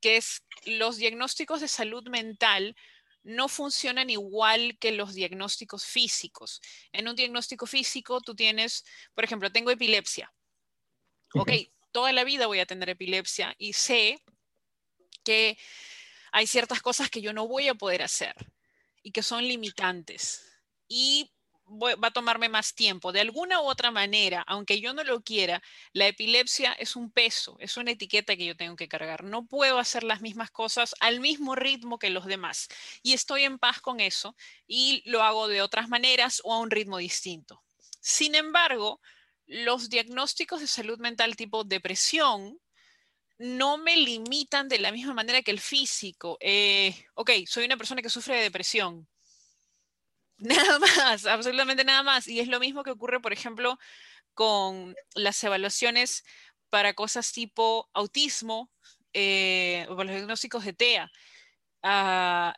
que 0.00 0.16
es 0.16 0.42
los 0.64 0.96
diagnósticos 0.96 1.60
de 1.60 1.68
salud 1.68 2.08
mental 2.08 2.76
no 3.22 3.48
funcionan 3.48 4.10
igual 4.10 4.76
que 4.78 4.92
los 4.92 5.14
diagnósticos 5.14 5.84
físicos. 5.86 6.60
En 6.92 7.08
un 7.08 7.16
diagnóstico 7.16 7.66
físico 7.66 8.20
tú 8.20 8.34
tienes, 8.34 8.84
por 9.14 9.24
ejemplo, 9.24 9.50
tengo 9.50 9.70
epilepsia. 9.70 10.32
Ok, 11.34 11.50
toda 11.92 12.12
la 12.12 12.24
vida 12.24 12.46
voy 12.46 12.60
a 12.60 12.66
tener 12.66 12.88
epilepsia 12.88 13.54
y 13.58 13.72
sé 13.72 14.22
que 15.24 15.58
hay 16.32 16.46
ciertas 16.46 16.80
cosas 16.80 17.10
que 17.10 17.20
yo 17.20 17.32
no 17.32 17.48
voy 17.48 17.68
a 17.68 17.74
poder 17.74 18.02
hacer 18.02 18.34
y 19.02 19.10
que 19.12 19.22
son 19.22 19.44
limitantes. 19.44 20.44
Y 20.86 21.30
va 21.66 22.08
a 22.08 22.10
tomarme 22.12 22.48
más 22.48 22.74
tiempo. 22.74 23.12
De 23.12 23.20
alguna 23.20 23.60
u 23.60 23.64
otra 23.64 23.90
manera, 23.90 24.44
aunque 24.46 24.80
yo 24.80 24.92
no 24.92 25.02
lo 25.02 25.22
quiera, 25.22 25.62
la 25.92 26.06
epilepsia 26.06 26.72
es 26.72 26.94
un 26.94 27.10
peso, 27.10 27.56
es 27.58 27.76
una 27.76 27.92
etiqueta 27.92 28.36
que 28.36 28.46
yo 28.46 28.56
tengo 28.56 28.76
que 28.76 28.88
cargar. 28.88 29.24
No 29.24 29.46
puedo 29.46 29.78
hacer 29.78 30.04
las 30.04 30.20
mismas 30.20 30.50
cosas 30.50 30.94
al 31.00 31.20
mismo 31.20 31.54
ritmo 31.54 31.98
que 31.98 32.10
los 32.10 32.26
demás. 32.26 32.68
Y 33.02 33.12
estoy 33.12 33.44
en 33.44 33.58
paz 33.58 33.80
con 33.80 34.00
eso 34.00 34.36
y 34.66 35.02
lo 35.06 35.22
hago 35.22 35.48
de 35.48 35.62
otras 35.62 35.88
maneras 35.88 36.40
o 36.44 36.52
a 36.52 36.58
un 36.58 36.70
ritmo 36.70 36.98
distinto. 36.98 37.62
Sin 38.00 38.34
embargo, 38.34 39.00
los 39.46 39.88
diagnósticos 39.90 40.60
de 40.60 40.66
salud 40.66 40.98
mental 40.98 41.36
tipo 41.36 41.64
depresión 41.64 42.58
no 43.38 43.78
me 43.78 43.96
limitan 43.96 44.68
de 44.68 44.78
la 44.78 44.92
misma 44.92 45.14
manera 45.14 45.42
que 45.42 45.50
el 45.50 45.60
físico. 45.60 46.38
Eh, 46.40 46.94
ok, 47.14 47.30
soy 47.46 47.64
una 47.66 47.76
persona 47.76 48.02
que 48.02 48.10
sufre 48.10 48.36
de 48.36 48.42
depresión. 48.42 49.08
Nada 50.38 50.78
más, 50.78 51.26
absolutamente 51.26 51.84
nada 51.84 52.02
más. 52.02 52.26
Y 52.26 52.40
es 52.40 52.48
lo 52.48 52.60
mismo 52.60 52.82
que 52.82 52.90
ocurre, 52.90 53.20
por 53.20 53.32
ejemplo, 53.32 53.78
con 54.34 54.96
las 55.14 55.42
evaluaciones 55.44 56.24
para 56.70 56.94
cosas 56.94 57.32
tipo 57.32 57.88
autismo 57.94 58.70
eh, 59.12 59.86
o 59.88 59.94
los 60.04 60.14
diagnósticos 60.14 60.64
de 60.64 60.72
TEA. 60.74 61.10
Ah, 61.82 62.54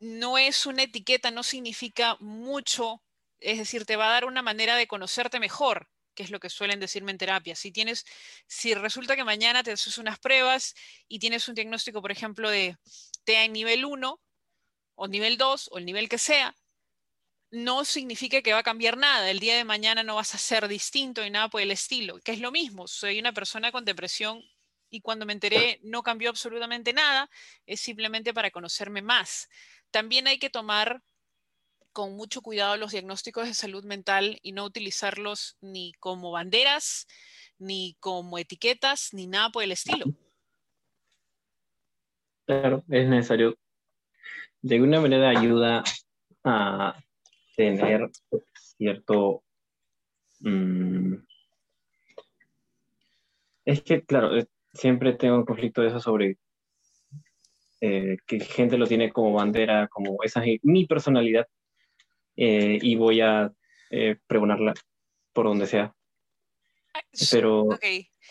no 0.00 0.38
es 0.38 0.66
una 0.66 0.82
etiqueta, 0.82 1.30
no 1.30 1.42
significa 1.42 2.16
mucho, 2.20 3.02
es 3.42 3.58
decir, 3.58 3.84
te 3.84 3.96
va 3.96 4.06
a 4.08 4.12
dar 4.12 4.24
una 4.24 4.42
manera 4.42 4.76
de 4.76 4.86
conocerte 4.86 5.40
mejor 5.40 5.88
que 6.14 6.22
es 6.22 6.30
lo 6.30 6.40
que 6.40 6.50
suelen 6.50 6.80
decirme 6.80 7.12
en 7.12 7.18
terapia. 7.18 7.56
Si 7.56 7.72
tienes, 7.72 8.04
si 8.46 8.74
resulta 8.74 9.16
que 9.16 9.24
mañana 9.24 9.62
te 9.62 9.72
haces 9.72 9.98
unas 9.98 10.18
pruebas 10.18 10.74
y 11.08 11.18
tienes 11.18 11.48
un 11.48 11.54
diagnóstico, 11.54 12.02
por 12.02 12.12
ejemplo, 12.12 12.50
de 12.50 12.76
TEA 13.24 13.44
en 13.44 13.52
nivel 13.52 13.84
1 13.84 14.20
o 14.94 15.08
nivel 15.08 15.38
2 15.38 15.68
o 15.72 15.78
el 15.78 15.84
nivel 15.84 16.08
que 16.08 16.18
sea, 16.18 16.54
no 17.50 17.84
significa 17.84 18.40
que 18.42 18.52
va 18.52 18.60
a 18.60 18.62
cambiar 18.62 18.96
nada. 18.96 19.30
El 19.30 19.40
día 19.40 19.56
de 19.56 19.64
mañana 19.64 20.02
no 20.02 20.16
vas 20.16 20.34
a 20.34 20.38
ser 20.38 20.68
distinto 20.68 21.24
y 21.24 21.30
nada 21.30 21.48
por 21.48 21.60
el 21.60 21.70
estilo, 21.70 22.18
que 22.20 22.32
es 22.32 22.40
lo 22.40 22.50
mismo. 22.50 22.88
Soy 22.88 23.18
una 23.18 23.32
persona 23.32 23.72
con 23.72 23.84
depresión 23.84 24.42
y 24.90 25.00
cuando 25.00 25.26
me 25.26 25.32
enteré 25.32 25.78
no 25.82 26.02
cambió 26.02 26.30
absolutamente 26.30 26.92
nada, 26.92 27.30
es 27.66 27.80
simplemente 27.80 28.34
para 28.34 28.50
conocerme 28.50 29.02
más. 29.02 29.48
También 29.90 30.26
hay 30.26 30.38
que 30.38 30.50
tomar 30.50 31.02
con 31.92 32.16
mucho 32.16 32.42
cuidado 32.42 32.76
los 32.76 32.92
diagnósticos 32.92 33.46
de 33.46 33.54
salud 33.54 33.84
mental 33.84 34.38
y 34.42 34.52
no 34.52 34.64
utilizarlos 34.64 35.56
ni 35.60 35.92
como 35.94 36.30
banderas, 36.30 37.06
ni 37.58 37.96
como 38.00 38.38
etiquetas, 38.38 39.10
ni 39.12 39.26
nada 39.26 39.50
por 39.50 39.62
el 39.62 39.72
estilo. 39.72 40.06
Claro, 42.46 42.82
es 42.88 43.08
necesario. 43.08 43.56
De 44.60 44.76
alguna 44.76 45.00
manera 45.00 45.30
ayuda 45.30 45.84
a 46.44 46.96
tener 47.56 48.10
cierto... 48.54 49.42
Mm, 50.40 51.16
es 53.64 53.82
que, 53.82 54.04
claro, 54.04 54.30
siempre 54.72 55.12
tengo 55.12 55.36
un 55.36 55.44
conflicto 55.44 55.82
de 55.82 55.88
eso 55.88 56.00
sobre 56.00 56.38
eh, 57.80 58.16
que 58.26 58.40
gente 58.40 58.78
lo 58.78 58.86
tiene 58.86 59.12
como 59.12 59.32
bandera, 59.32 59.88
como 59.88 60.16
esa 60.22 60.44
es 60.44 60.60
mi 60.62 60.86
personalidad, 60.86 61.46
eh, 62.36 62.78
y 62.80 62.96
voy 62.96 63.20
a 63.20 63.52
eh, 63.90 64.16
pregonarla 64.26 64.74
por 65.32 65.46
donde 65.46 65.66
sea. 65.66 65.94
Pero, 67.30 67.68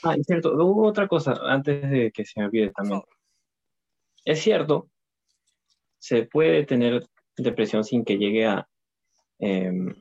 ah, 0.03 0.15
es 0.15 0.25
cierto, 0.25 0.53
hubo 0.53 0.87
otra 0.87 1.07
cosa 1.07 1.33
antes 1.43 1.89
de 1.89 2.11
que 2.11 2.25
se 2.25 2.39
me 2.39 2.47
olvide 2.47 2.71
también. 2.71 3.01
Es 4.25 4.41
cierto, 4.41 4.89
se 5.97 6.23
puede 6.23 6.65
tener 6.65 7.07
depresión 7.37 7.83
sin 7.83 8.03
que 8.03 8.17
llegue 8.17 8.45
a 8.45 8.67
em, 9.39 9.93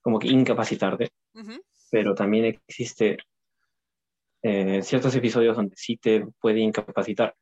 como 0.00 0.18
que 0.18 0.28
incapacitarte, 0.28 1.10
pero 1.90 2.14
también 2.14 2.44
existe 2.44 3.18
eh, 4.42 4.82
ciertos 4.82 5.14
episodios 5.14 5.56
donde 5.56 5.74
sí 5.76 5.96
te 5.96 6.24
puede 6.40 6.60
incapacitar. 6.60 7.34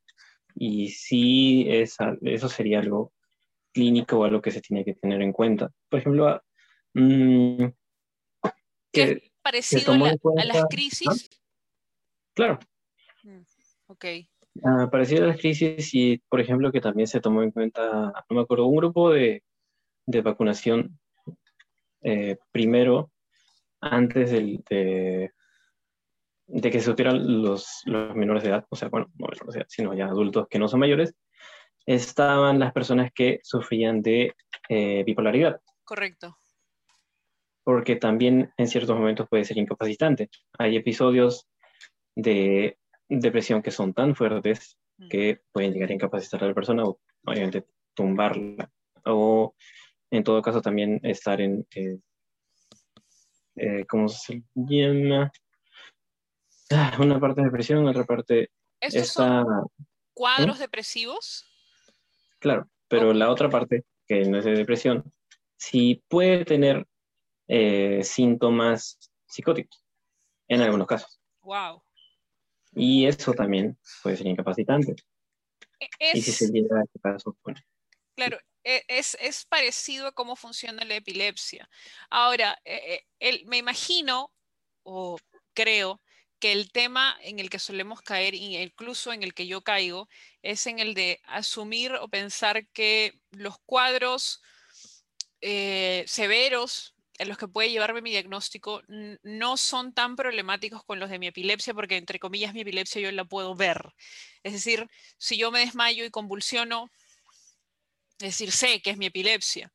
Y 0.54 0.88
sí, 0.88 1.66
eso 1.68 2.48
sería 2.48 2.78
algo 2.78 3.12
clínico 3.74 4.18
o 4.18 4.24
algo 4.24 4.40
que 4.40 4.52
se 4.52 4.62
tiene 4.62 4.84
que 4.84 4.94
tener 4.94 5.20
en 5.20 5.32
cuenta. 5.32 5.70
Por 5.90 6.00
ejemplo, 6.00 6.42
mm, 6.94 7.64
que 8.92 9.32
parecido 9.42 9.92
a, 9.92 10.44
las 10.44 10.64
crisis. 10.70 11.28
Claro. 12.32 12.58
Mm, 13.24 13.42
ok. 13.88 14.04
Ah, 14.62 14.88
parecido 14.90 15.24
a 15.24 15.28
las 15.28 15.38
crisis 15.38 15.92
y, 15.92 16.18
por 16.28 16.40
ejemplo, 16.40 16.70
que 16.70 16.80
también 16.80 17.08
se 17.08 17.20
tomó 17.20 17.42
en 17.42 17.50
cuenta, 17.50 18.12
no 18.30 18.36
me 18.36 18.42
acuerdo, 18.42 18.66
un 18.66 18.76
grupo 18.76 19.10
de, 19.10 19.42
de 20.06 20.22
vacunación 20.22 20.98
eh, 22.02 22.38
primero, 22.52 23.10
antes 23.80 24.30
del, 24.30 24.62
de, 24.70 25.32
de, 26.46 26.70
que 26.70 26.78
se 26.78 26.86
supieran 26.86 27.42
los, 27.42 27.82
los 27.84 28.14
menores 28.14 28.44
de 28.44 28.50
edad, 28.50 28.66
o 28.70 28.76
sea, 28.76 28.88
bueno, 28.88 29.06
no 29.18 29.26
menores 29.26 29.54
de 29.54 29.60
edad, 29.60 29.66
sino 29.68 29.92
ya 29.94 30.06
adultos 30.06 30.46
que 30.48 30.58
no 30.58 30.68
son 30.68 30.80
mayores, 30.80 31.14
estaban 31.86 32.58
las 32.58 32.72
personas 32.72 33.12
que 33.12 33.40
sufrían 33.42 34.02
de 34.02 34.34
eh, 34.68 35.04
bipolaridad. 35.04 35.60
Correcto. 35.84 36.38
Porque 37.62 37.96
también 37.96 38.52
en 38.56 38.68
ciertos 38.68 38.96
momentos 38.96 39.28
puede 39.28 39.44
ser 39.44 39.58
incapacitante. 39.58 40.30
Hay 40.58 40.76
episodios 40.76 41.48
de 42.14 42.78
depresión 43.08 43.62
que 43.62 43.70
son 43.70 43.92
tan 43.92 44.14
fuertes 44.14 44.78
mm. 44.98 45.08
que 45.08 45.40
pueden 45.52 45.72
llegar 45.72 45.90
a 45.90 45.94
incapacitar 45.94 46.42
a 46.44 46.48
la 46.48 46.54
persona 46.54 46.84
o 46.84 47.00
obviamente 47.26 47.66
tumbarla 47.94 48.70
o 49.04 49.54
en 50.10 50.24
todo 50.24 50.42
caso 50.42 50.60
también 50.60 51.00
estar 51.02 51.40
en, 51.40 51.66
eh, 51.74 51.98
eh, 53.56 53.84
¿cómo 53.86 54.08
se 54.08 54.42
llama? 54.54 55.30
Ah, 56.70 56.96
una 56.98 57.20
parte 57.20 57.40
de 57.40 57.46
depresión, 57.46 57.86
otra 57.86 58.04
parte 58.04 58.50
está... 58.80 59.44
cuadros 60.14 60.58
depresivos? 60.58 61.44
Claro, 62.44 62.68
pero 62.88 63.14
la 63.14 63.30
otra 63.30 63.48
parte, 63.48 63.86
que 64.06 64.26
no 64.26 64.36
es 64.36 64.44
de 64.44 64.52
depresión, 64.52 65.10
sí 65.56 66.04
puede 66.08 66.44
tener 66.44 66.86
eh, 67.48 68.04
síntomas 68.04 68.98
psicóticos 69.26 69.82
en 70.46 70.60
algunos 70.60 70.86
casos. 70.86 71.18
Wow. 71.40 71.82
Y 72.74 73.06
eso 73.06 73.32
también 73.32 73.78
puede 74.02 74.18
ser 74.18 74.26
incapacitante. 74.26 74.94
E-, 75.80 76.18
y 76.18 76.20
si 76.20 76.32
se 76.32 76.48
llega 76.52 76.80
a 76.80 76.82
ese 76.82 76.98
caso, 77.00 77.34
Claro, 78.14 78.38
e-, 78.62 78.84
es, 78.88 79.16
es, 79.22 79.46
parecido 79.46 80.06
a 80.06 80.12
cómo 80.12 80.36
funciona 80.36 80.84
la 80.84 80.96
epilepsia. 80.96 81.66
Ahora, 82.10 82.60
e-, 82.66 83.06
me 83.46 83.56
imagino 83.56 84.30
o 84.82 85.16
creo 85.54 86.02
que 86.44 86.52
el 86.52 86.70
tema 86.70 87.16
en 87.22 87.38
el 87.38 87.48
que 87.48 87.58
solemos 87.58 88.02
caer, 88.02 88.34
incluso 88.34 89.14
en 89.14 89.22
el 89.22 89.32
que 89.32 89.46
yo 89.46 89.62
caigo, 89.62 90.10
es 90.42 90.66
en 90.66 90.78
el 90.78 90.92
de 90.92 91.22
asumir 91.24 91.94
o 91.94 92.08
pensar 92.08 92.66
que 92.68 93.18
los 93.30 93.56
cuadros 93.64 94.42
eh, 95.40 96.04
severos 96.06 96.94
en 97.16 97.28
los 97.30 97.38
que 97.38 97.48
puede 97.48 97.70
llevarme 97.70 98.02
mi 98.02 98.10
diagnóstico 98.10 98.82
no 99.22 99.56
son 99.56 99.94
tan 99.94 100.16
problemáticos 100.16 100.84
con 100.84 101.00
los 101.00 101.08
de 101.08 101.18
mi 101.18 101.28
epilepsia, 101.28 101.72
porque 101.72 101.96
entre 101.96 102.18
comillas 102.18 102.52
mi 102.52 102.60
epilepsia 102.60 103.00
yo 103.00 103.10
la 103.10 103.24
puedo 103.24 103.54
ver. 103.54 103.94
Es 104.42 104.52
decir, 104.52 104.86
si 105.16 105.38
yo 105.38 105.50
me 105.50 105.60
desmayo 105.60 106.04
y 106.04 106.10
convulsiono, 106.10 106.90
es 108.18 108.36
decir, 108.36 108.52
sé 108.52 108.82
que 108.82 108.90
es 108.90 108.98
mi 108.98 109.06
epilepsia, 109.06 109.72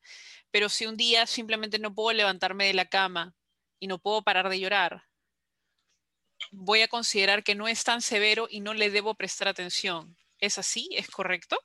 pero 0.51 0.69
si 0.69 0.85
un 0.85 0.97
día 0.97 1.25
simplemente 1.25 1.79
no 1.79 1.95
puedo 1.95 2.15
levantarme 2.15 2.65
de 2.65 2.75
la 2.75 2.85
cama 2.85 3.33
y 3.79 3.87
no 3.87 3.97
puedo 3.97 4.21
parar 4.21 4.49
de 4.49 4.59
llorar, 4.59 5.08
voy 6.51 6.81
a 6.81 6.87
considerar 6.87 7.43
que 7.43 7.55
no 7.55 7.67
es 7.67 7.83
tan 7.83 8.01
severo 8.01 8.47
y 8.49 8.61
no 8.61 8.73
le 8.73 8.89
debo 8.89 9.15
prestar 9.15 9.47
atención. 9.47 10.17
¿Es 10.39 10.57
así? 10.57 10.89
¿Es 10.93 11.09
correcto? 11.09 11.57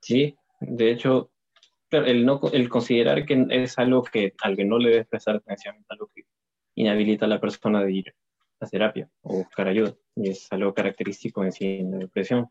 Sí, 0.00 0.36
de 0.60 0.90
hecho, 0.90 1.32
el, 1.90 2.24
no, 2.24 2.40
el 2.52 2.68
considerar 2.68 3.24
que 3.24 3.46
es 3.50 3.78
algo 3.78 4.02
que 4.02 4.34
al 4.40 4.56
que 4.56 4.64
no 4.64 4.78
le 4.78 4.90
debes 4.90 5.08
prestar 5.08 5.36
atención 5.36 5.76
es 5.76 5.86
algo 5.88 6.10
que 6.14 6.22
inhabilita 6.74 7.26
a 7.26 7.28
la 7.28 7.40
persona 7.40 7.82
de 7.82 7.92
ir 7.92 8.14
a 8.60 8.66
terapia 8.66 9.10
o 9.22 9.38
buscar 9.38 9.68
ayuda. 9.68 9.94
Y 10.14 10.30
es 10.30 10.46
algo 10.50 10.72
característico 10.72 11.44
en 11.44 11.52
sí 11.52 11.64
en 11.64 11.90
la 11.92 11.98
depresión. 11.98 12.50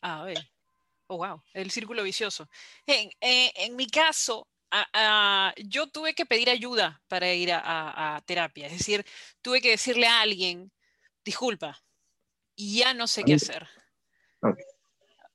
Ah, 0.00 0.24
ver. 0.24 0.38
Oh, 1.08 1.16
wow, 1.16 1.42
el 1.54 1.70
círculo 1.70 2.02
vicioso. 2.02 2.48
En, 2.86 3.10
en 3.20 3.76
mi 3.76 3.86
caso, 3.86 4.46
yo 5.64 5.88
tuve 5.88 6.14
que 6.14 6.26
pedir 6.26 6.50
ayuda 6.50 7.02
para 7.08 7.32
ir 7.32 7.50
a, 7.52 8.22
terapia. 8.26 8.66
Es 8.66 8.78
decir, 8.78 9.04
tuve 9.42 9.60
que 9.60 9.70
decirle 9.70 10.06
a 10.06 10.20
alguien, 10.20 10.72
disculpa, 11.24 11.78
y 12.54 12.78
ya 12.78 12.94
no 12.94 13.06
sé 13.06 13.24
qué 13.24 13.34
hacer. 13.34 13.68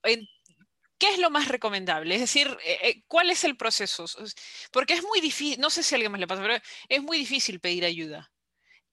¿Qué 0.03 1.09
es 1.09 1.19
lo 1.19 1.29
más 1.29 1.47
recomendable? 1.47 2.15
Es 2.15 2.21
decir, 2.21 2.47
eh, 2.63 2.79
eh, 2.81 3.03
¿cuál 3.07 3.29
es 3.29 3.43
el 3.43 3.57
proceso? 3.57 4.05
Porque 4.71 4.93
es 4.93 5.03
muy 5.03 5.19
difícil, 5.19 5.59
no 5.59 5.69
sé 5.69 5.83
si 5.83 5.93
a 5.93 5.97
alguien 5.97 6.11
más 6.11 6.21
le 6.21 6.27
pasa, 6.27 6.41
pero 6.41 6.57
es 6.87 7.01
muy 7.01 7.17
difícil 7.17 7.59
pedir 7.59 7.83
ayuda. 7.83 8.31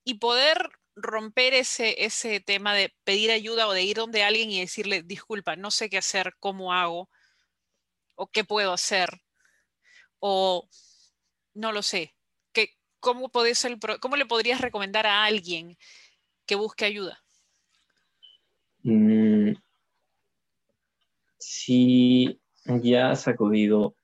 Y 0.03 0.15
poder 0.15 0.71
romper 0.97 1.55
ese, 1.55 2.05
ese 2.05 2.41
tema 2.41 2.75
de 2.75 2.95
pedir 3.05 3.31
ayuda 3.31 3.69
o 3.69 3.73
de 3.73 3.83
ir 3.83 3.97
donde 3.97 4.25
alguien 4.25 4.51
y 4.51 4.61
decirle, 4.61 5.03
disculpa, 5.03 5.57
no 5.57 5.71
sé 5.71 5.89
qué 5.89 5.99
hacer, 5.99 6.35
cómo 6.41 6.73
hago, 6.73 7.09
o 8.17 8.27
qué 8.27 8.45
puedo 8.45 8.73
hacer 8.73 9.21
o 10.21 10.69
no 11.55 11.73
lo 11.73 11.83
sé. 11.83 12.15
¿Qué, 12.53 12.77
cómo, 13.01 13.31
¿Cómo 14.01 14.17
le 14.17 14.27
podrías 14.27 14.61
recomendar 14.61 15.07
a 15.07 15.25
alguien 15.25 15.77
que 16.47 16.55
busque 16.55 16.85
ayuda? 16.85 17.19
Mm, 18.83 19.53
si 21.39 22.41
ya 22.65 23.11
has 23.11 23.29
acudido 23.29 23.95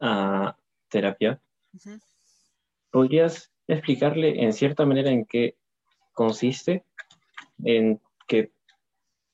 a 0.00 0.56
terapia, 0.88 1.40
¿podrías 2.90 3.50
explicarle 3.66 4.42
en 4.42 4.52
cierta 4.52 4.84
manera 4.84 5.10
en 5.10 5.24
qué 5.24 5.56
consiste? 6.12 6.84
En 7.64 8.00
que 8.26 8.50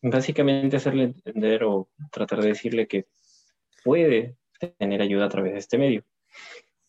básicamente 0.00 0.76
hacerle 0.76 1.04
entender 1.04 1.64
o 1.64 1.88
tratar 2.10 2.40
de 2.42 2.48
decirle 2.48 2.86
que 2.86 3.06
puede 3.84 4.36
tener 4.78 5.02
ayuda 5.02 5.26
a 5.26 5.28
través 5.28 5.52
de 5.52 5.58
este 5.58 5.78
medio 5.78 6.04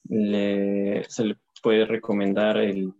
se 0.07 1.25
le 1.25 1.37
puede 1.61 1.85
recomendar 1.85 2.57
el, 2.57 2.93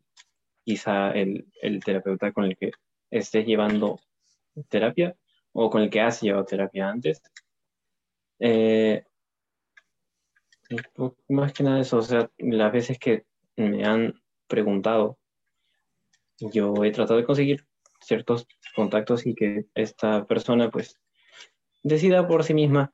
quizá 0.64 1.12
el, 1.12 1.46
terapeuta 1.84 2.32
con 2.32 2.46
el 2.46 2.58
que 2.58 2.72
estés 3.12 3.46
llevando 3.46 4.00
terapia 4.70 5.16
o 5.52 5.70
con 5.70 5.82
el 5.82 5.90
que 5.90 6.02
has 6.02 6.22
llevado 6.22 6.46
terapia 6.46 6.90
antes. 6.90 7.22
Eh, 8.40 9.04
más 11.30 11.54
que 11.54 11.64
nada 11.64 11.82
eso, 11.82 11.98
o 11.98 12.02
sea, 12.02 12.30
las 12.38 12.72
veces 12.72 12.98
que 12.98 13.26
me 13.56 13.86
han 13.86 14.14
preguntado, 14.48 15.20
yo 16.40 16.74
he 16.84 16.92
tratado 16.92 17.20
de 17.20 17.26
conseguir 17.26 17.66
ciertos 18.02 18.48
contactos 18.76 19.26
y 19.26 19.36
que 19.36 19.66
esta 19.76 20.26
persona 20.26 20.70
pues 20.70 21.00
decida 21.84 22.28
por 22.28 22.44
sí 22.44 22.54
misma 22.54 22.94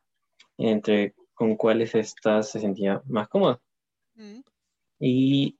entre 0.57 1.15
con 1.39 1.55
cuáles 1.55 1.95
estas 1.95 2.51
se 2.51 2.59
sentía 2.59 3.01
más 3.07 3.29
cómoda. 3.29 3.61
Mm. 4.15 4.41
Y 4.99 5.57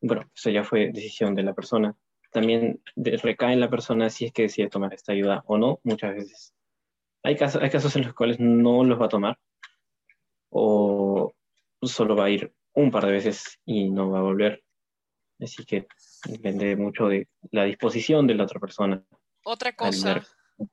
bueno, 0.00 0.28
eso 0.34 0.50
ya 0.50 0.64
fue 0.64 0.90
decisión 0.92 1.36
de 1.36 1.44
la 1.44 1.54
persona. 1.54 1.94
También 2.32 2.82
recae 2.96 3.52
en 3.52 3.60
la 3.60 3.70
persona 3.70 4.10
si 4.10 4.24
es 4.24 4.32
que 4.32 4.42
decide 4.42 4.68
tomar 4.68 4.92
esta 4.92 5.12
ayuda 5.12 5.44
o 5.46 5.56
no, 5.56 5.78
muchas 5.84 6.16
veces. 6.16 6.52
Hay 7.22 7.36
casos, 7.36 7.62
hay 7.62 7.70
casos 7.70 7.94
en 7.94 8.06
los 8.06 8.14
cuales 8.14 8.40
no 8.40 8.82
los 8.82 9.00
va 9.00 9.06
a 9.06 9.08
tomar 9.08 9.38
o 10.48 11.32
solo 11.80 12.16
va 12.16 12.24
a 12.24 12.30
ir 12.30 12.52
un 12.72 12.90
par 12.90 13.06
de 13.06 13.12
veces 13.12 13.60
y 13.64 13.88
no 13.88 14.10
va 14.10 14.18
a 14.18 14.22
volver. 14.22 14.64
Así 15.38 15.64
que 15.64 15.86
depende 16.24 16.74
mucho 16.74 17.06
de 17.06 17.28
la 17.52 17.66
disposición 17.66 18.26
de 18.26 18.34
la 18.34 18.42
otra 18.42 18.58
persona. 18.58 19.00
Otra 19.44 19.76
cosa. 19.76 20.26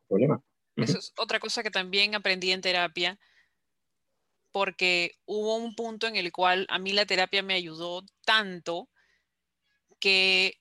Problema. 0.08 0.42
Eso 0.78 0.98
es 0.98 1.14
otra 1.16 1.40
cosa 1.40 1.62
que 1.62 1.70
también 1.70 2.16
aprendí 2.16 2.52
en 2.52 2.62
terapia 2.62 3.20
porque 4.58 5.12
hubo 5.26 5.56
un 5.56 5.76
punto 5.76 6.08
en 6.08 6.16
el 6.16 6.32
cual 6.32 6.66
a 6.68 6.80
mí 6.80 6.92
la 6.92 7.06
terapia 7.06 7.44
me 7.44 7.54
ayudó 7.54 8.04
tanto 8.26 8.90
que 10.00 10.60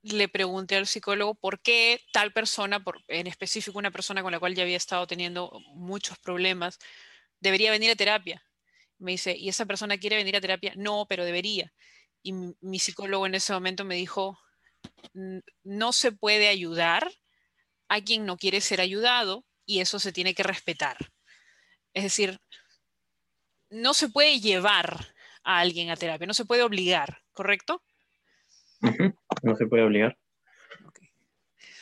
le 0.00 0.26
pregunté 0.28 0.76
al 0.76 0.86
psicólogo 0.86 1.34
por 1.34 1.60
qué 1.60 2.00
tal 2.14 2.32
persona, 2.32 2.82
en 3.08 3.26
específico 3.26 3.78
una 3.78 3.90
persona 3.90 4.22
con 4.22 4.32
la 4.32 4.38
cual 4.38 4.54
ya 4.54 4.62
había 4.62 4.78
estado 4.78 5.06
teniendo 5.06 5.52
muchos 5.74 6.18
problemas, 6.18 6.78
debería 7.40 7.70
venir 7.70 7.90
a 7.90 7.94
terapia. 7.94 8.42
Me 8.96 9.10
dice, 9.12 9.36
¿y 9.36 9.50
esa 9.50 9.66
persona 9.66 9.98
quiere 9.98 10.16
venir 10.16 10.34
a 10.36 10.40
terapia? 10.40 10.72
No, 10.74 11.04
pero 11.06 11.26
debería. 11.26 11.74
Y 12.22 12.32
mi 12.32 12.78
psicólogo 12.78 13.26
en 13.26 13.34
ese 13.34 13.52
momento 13.52 13.84
me 13.84 13.96
dijo, 13.96 14.38
no 15.62 15.92
se 15.92 16.10
puede 16.12 16.48
ayudar 16.48 17.12
a 17.90 18.00
quien 18.00 18.24
no 18.24 18.38
quiere 18.38 18.62
ser 18.62 18.80
ayudado 18.80 19.44
y 19.66 19.80
eso 19.80 19.98
se 19.98 20.10
tiene 20.10 20.34
que 20.34 20.42
respetar. 20.42 20.96
Es 21.94 22.04
decir, 22.04 22.40
no 23.72 23.94
se 23.94 24.08
puede 24.08 24.38
llevar 24.38 25.06
a 25.44 25.58
alguien 25.58 25.90
a 25.90 25.96
terapia, 25.96 26.26
no 26.26 26.34
se 26.34 26.44
puede 26.44 26.62
obligar, 26.62 27.18
¿correcto? 27.32 27.82
No 29.42 29.56
se 29.56 29.66
puede 29.66 29.82
obligar. 29.82 30.18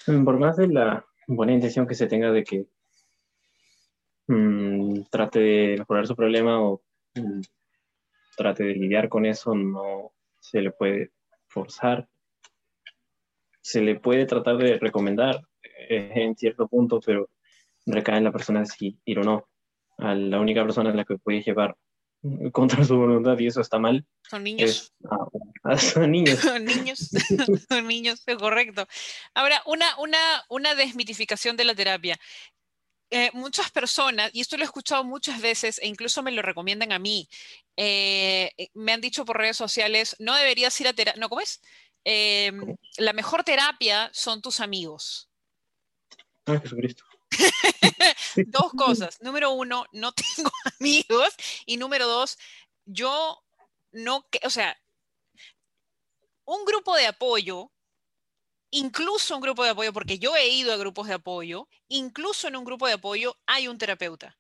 Por 0.07 0.39
más 0.39 0.57
de 0.57 0.69
la 0.69 1.05
buena 1.27 1.53
intención 1.53 1.87
que 1.87 1.95
se 1.95 2.07
tenga 2.07 2.33
de 2.33 2.45
que 2.45 2.67
mm, 4.29 5.03
trate 5.11 5.41
de 5.41 5.77
mejorar 5.79 6.07
su 6.07 6.17
problema 6.17 6.63
o 6.63 6.83
mm, 7.15 7.41
trate 8.37 8.65
de 8.65 8.75
lidiar 8.75 9.09
con 9.09 9.27
eso, 9.27 9.55
no 9.55 10.13
se 10.39 10.63
le 10.63 10.71
puede 10.71 11.11
forzar. 11.49 12.09
Se 13.61 13.83
le 13.83 14.01
puede 14.01 14.27
tratar 14.27 14.57
de 14.57 14.79
recomendar 14.79 15.47
eh, 15.63 16.13
en 16.15 16.37
cierto 16.37 16.67
punto, 16.67 17.01
pero 17.05 17.29
recae 17.85 18.19
en 18.19 18.25
la 18.25 18.33
persona 18.33 18.65
si 18.65 18.99
ir 19.05 19.19
o 19.19 19.23
no 19.23 19.50
a 20.01 20.15
la 20.15 20.41
única 20.41 20.63
persona 20.63 20.91
a 20.91 20.95
la 20.95 21.05
que 21.05 21.19
puedes 21.19 21.45
llevar 21.45 21.77
contra 22.53 22.85
su 22.85 22.97
voluntad 22.97 23.39
y 23.39 23.47
eso 23.47 23.61
está 23.61 23.79
mal. 23.79 24.05
Son 24.29 24.45
niños. 24.45 24.93
son 25.79 26.11
niños. 26.11 26.39
son 26.41 26.65
niños. 26.65 27.11
son 27.69 27.87
niños, 27.87 28.23
es 28.27 28.37
correcto. 28.37 28.87
Ahora, 29.35 29.63
una, 29.67 29.87
una, 29.99 30.19
una 30.49 30.75
desmitificación 30.75 31.57
de 31.57 31.65
la 31.65 31.75
terapia. 31.75 32.19
Eh, 33.13 33.31
muchas 33.33 33.73
personas, 33.73 34.31
y 34.33 34.41
esto 34.41 34.57
lo 34.57 34.63
he 34.63 34.67
escuchado 34.67 35.03
muchas 35.03 35.41
veces 35.41 35.81
e 35.83 35.89
incluso 35.89 36.23
me 36.23 36.31
lo 36.31 36.43
recomiendan 36.43 36.93
a 36.93 37.01
mí, 37.01 37.29
eh, 37.77 38.53
me 38.75 38.93
han 38.93 39.01
dicho 39.01 39.25
por 39.25 39.37
redes 39.37 39.57
sociales, 39.57 40.15
no 40.21 40.37
deberías 40.37 40.81
ir 40.81 40.87
a 40.87 40.93
terapia, 40.93 41.21
no, 41.21 41.29
¿cómo 41.29 41.41
es? 41.41 41.61
Em, 42.05 42.77
la 42.99 43.13
mejor 43.13 43.43
terapia 43.43 44.11
son 44.13 44.41
tus 44.41 44.61
amigos. 44.61 45.29
Ah, 46.47 46.61
Jesucristo. 46.61 47.05
dos 48.47 48.73
cosas. 48.73 49.21
Número 49.21 49.53
uno, 49.53 49.85
no 49.93 50.13
tengo 50.37 50.51
amigos. 50.79 51.35
Y 51.67 51.77
número 51.77 52.07
dos, 52.07 52.39
yo 52.85 53.43
no, 53.93 54.27
o 54.45 54.51
sea, 54.51 54.77
un 56.45 56.65
grupo 56.65 56.97
de 56.97 57.07
apoyo, 57.07 57.71
incluso 58.71 59.35
un 59.35 59.41
grupo 59.41 59.65
de 59.65 59.71
apoyo, 59.71 59.93
porque 59.93 60.19
yo 60.19 60.37
he 60.37 60.49
ido 60.49 60.73
a 60.73 60.77
grupos 60.77 61.09
de 61.09 61.15
apoyo, 61.15 61.69
incluso 61.89 62.49
en 62.49 62.57
un 62.57 62.65
grupo 62.65 62.87
de 62.87 62.95
apoyo 62.95 63.37
hay 63.47 63.69
un 63.69 63.79
terapeuta. 63.79 64.37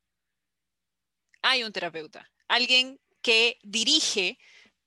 Hay 1.42 1.62
un 1.64 1.72
terapeuta. 1.72 2.31
Alguien 2.48 3.00
que 3.22 3.59
dirige 3.62 4.38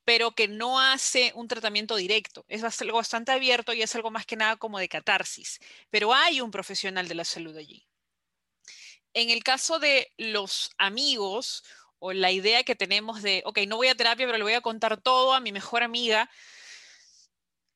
pero 0.05 0.33
que 0.33 0.47
no 0.47 0.79
hace 0.79 1.33
un 1.35 1.47
tratamiento 1.47 1.95
directo. 1.95 2.45
Es 2.47 2.63
algo 2.81 2.97
bastante 2.97 3.31
abierto 3.31 3.73
y 3.73 3.81
es 3.81 3.95
algo 3.95 4.11
más 4.11 4.25
que 4.27 4.35
nada 4.35 4.57
como 4.57 4.79
de 4.79 4.89
catarsis, 4.89 5.59
pero 5.89 6.13
hay 6.13 6.41
un 6.41 6.51
profesional 6.51 7.07
de 7.07 7.15
la 7.15 7.25
salud 7.25 7.55
allí. 7.57 7.85
En 9.13 9.29
el 9.29 9.43
caso 9.43 9.79
de 9.79 10.11
los 10.17 10.71
amigos 10.77 11.63
o 11.99 12.13
la 12.13 12.31
idea 12.31 12.63
que 12.63 12.75
tenemos 12.75 13.21
de, 13.21 13.43
ok, 13.45 13.59
no 13.67 13.77
voy 13.77 13.87
a 13.87 13.95
terapia, 13.95 14.25
pero 14.25 14.37
le 14.37 14.43
voy 14.43 14.53
a 14.53 14.61
contar 14.61 14.99
todo 14.99 15.33
a 15.33 15.39
mi 15.39 15.51
mejor 15.51 15.83
amiga, 15.83 16.29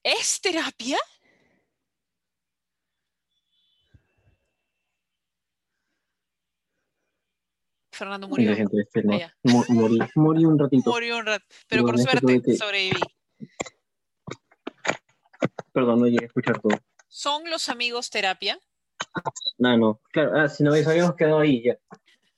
¿es 0.04 0.42
terapia? 0.42 0.98
Fernando 7.92 8.28
murió. 8.28 8.56
morí, 10.16 10.46
un 10.46 10.60
ratito. 10.60 10.92
Murió 10.92 11.18
un 11.18 11.26
rato, 11.26 11.46
pero 11.68 11.84
por 11.84 12.00
suerte 12.00 12.56
sobreviví. 12.56 13.02
Perdón, 15.72 16.00
no 16.00 16.06
llegué 16.06 16.26
a 16.26 16.28
escuchar 16.28 16.60
todo. 16.62 16.78
¿Son 17.08 17.50
los 17.50 17.70
amigos 17.70 18.10
terapia? 18.10 18.60
No, 19.58 19.78
no, 19.78 20.00
claro, 20.12 20.40
ah, 20.40 20.48
si 20.48 20.64
no 20.64 20.72
habíamos 20.74 21.16
quedado 21.16 21.40
ahí 21.40 21.64
ya. 21.64 21.78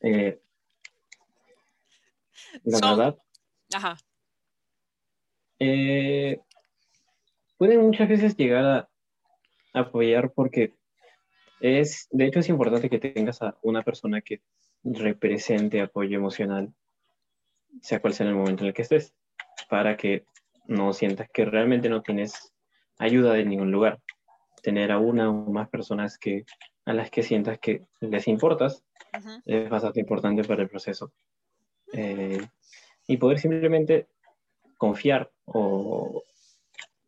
Eh, 0.02 0.40
la 2.64 2.80
verdad. 2.80 3.18
Ajá. 3.74 3.98
Eh, 5.60 6.40
pueden 7.58 7.82
muchas 7.82 8.08
veces 8.08 8.38
llegar 8.38 8.66
a 8.66 8.90
apoyar 9.74 10.32
porque 10.32 10.74
es, 11.60 12.08
de 12.12 12.26
hecho 12.26 12.40
es 12.40 12.50
importante 12.50 12.90
que 12.90 13.00
tengas 13.00 13.42
a 13.42 13.58
una 13.62 13.84
persona 13.84 14.22
que 14.22 14.42
represente 14.84 15.82
apoyo 15.82 16.18
emocional, 16.18 16.74
sea 17.82 18.00
cual 18.00 18.14
sea 18.14 18.26
en 18.26 18.32
el 18.32 18.38
momento 18.38 18.64
en 18.64 18.70
el 18.70 18.74
que 18.74 18.84
estés, 18.84 19.14
para 19.70 19.98
que 19.98 20.26
no 20.68 20.94
sientas 20.94 21.30
que 21.32 21.46
realmente 21.46 21.90
no 21.90 22.02
tienes 22.02 22.54
ayuda 22.98 23.34
de 23.34 23.46
ningún 23.46 23.72
lugar. 23.72 24.00
Tener 24.62 24.92
a 24.92 25.00
una 25.00 25.30
o 25.30 25.52
más 25.52 25.70
personas 25.70 26.18
que, 26.18 26.46
a 26.86 26.94
las 26.94 27.10
que 27.10 27.24
sientas 27.24 27.60
que 27.60 27.88
les 28.02 28.28
importas 28.28 28.84
es 29.46 29.70
bastante 29.70 30.00
importante 30.00 30.44
para 30.44 30.64
el 30.64 30.70
proceso. 30.70 31.12
Eh, 31.94 32.40
y 33.08 33.18
poder 33.18 33.40
simplemente 33.40 34.08
confiar 34.78 35.32
o 35.46 36.24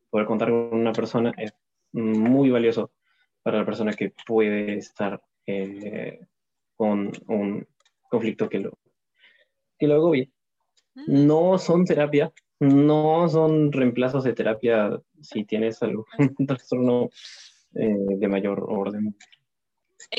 poder 0.10 0.26
contar 0.26 0.50
con 0.50 0.74
una 0.74 0.94
persona 0.94 1.32
es 1.38 1.54
muy 1.94 2.50
valioso 2.50 2.92
para 3.44 3.60
la 3.60 3.66
persona 3.66 3.94
que 3.94 4.14
puede 4.26 4.78
estar 4.78 5.22
eh, 5.46 6.20
con 6.76 7.12
un 7.28 7.68
conflicto 8.10 8.50
que 8.50 8.60
lo, 8.60 8.78
que 9.78 9.88
lo 9.88 9.96
agobie. 9.96 10.32
Mm. 10.96 11.28
No 11.28 11.58
son 11.58 11.86
terapia, 11.86 12.32
no 12.62 13.28
son 13.28 13.72
reemplazos 13.72 14.24
de 14.24 14.34
terapia 14.34 15.02
si 15.20 15.44
tienes 15.46 15.82
algún 15.82 16.06
trastorno 16.48 17.10
eh, 17.74 17.96
de 18.18 18.28
mayor 18.28 18.64
orden 18.70 19.18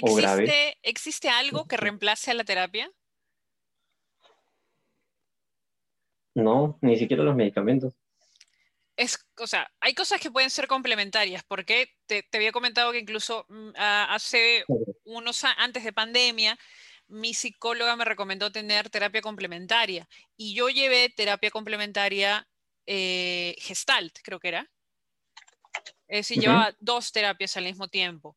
o 0.03 0.15
grave. 0.17 0.77
¿Existe 0.83 1.29
algo 1.29 1.67
que 1.67 1.77
reemplace 1.77 2.33
a 2.33 2.35
la 2.35 2.43
terapia? 2.43 2.91
No, 6.35 6.79
ni 6.81 6.97
siquiera 6.97 7.23
los 7.23 7.37
medicamentos. 7.37 7.95
Es, 8.97 9.25
o 9.39 9.47
sea, 9.47 9.71
hay 9.81 9.95
cosas 9.95 10.21
que 10.21 10.31
pueden 10.31 10.51
ser 10.51 10.67
complementarias, 10.67 11.45
porque 11.45 11.91
te, 12.07 12.27
había 12.33 12.51
comentado 12.51 12.91
que 12.91 12.99
incluso 12.99 13.47
mm, 13.49 13.71
hace 13.77 14.65
unos 15.05 15.45
antes 15.45 15.85
de 15.85 15.93
pandemia, 15.93 16.59
mi 17.13 17.35
psicóloga 17.35 17.95
me 17.95 18.05
recomendó 18.05 18.51
tener 18.51 18.89
terapia 18.89 19.21
complementaria 19.21 20.09
y 20.37 20.55
yo 20.55 20.69
llevé 20.69 21.11
terapia 21.11 21.51
complementaria 21.51 22.49
eh, 22.87 23.55
gestalt, 23.59 24.19
creo 24.23 24.41
que 24.41 24.49
era. 24.49 24.71
Es 26.09 26.29
decir, 26.29 26.41
llevaba 26.41 26.75
dos 26.81 27.13
terapias 27.13 27.57
al 27.57 27.65
mismo 27.65 27.89
tiempo. 27.89 28.37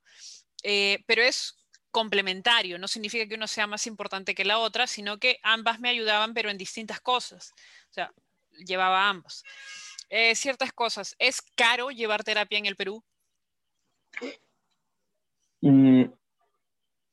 Eh, 0.63 1.03
pero 1.07 1.21
es 1.21 1.55
complementario, 1.91 2.77
no 2.77 2.87
significa 2.87 3.27
que 3.27 3.35
uno 3.35 3.47
sea 3.47 3.67
más 3.67 3.87
importante 3.87 4.35
que 4.35 4.43
la 4.43 4.59
otra, 4.59 4.87
sino 4.87 5.17
que 5.17 5.39
ambas 5.43 5.79
me 5.79 5.89
ayudaban, 5.89 6.33
pero 6.33 6.49
en 6.49 6.57
distintas 6.57 6.99
cosas. 6.99 7.53
O 7.89 7.93
sea, 7.93 8.11
llevaba 8.65 9.09
ambos. 9.09 9.43
Eh, 10.09 10.35
ciertas 10.35 10.73
cosas. 10.73 11.15
¿Es 11.19 11.41
caro 11.41 11.91
llevar 11.91 12.23
terapia 12.23 12.57
en 12.57 12.65
el 12.65 12.75
Perú? 12.75 13.03
Mm, 15.61 16.05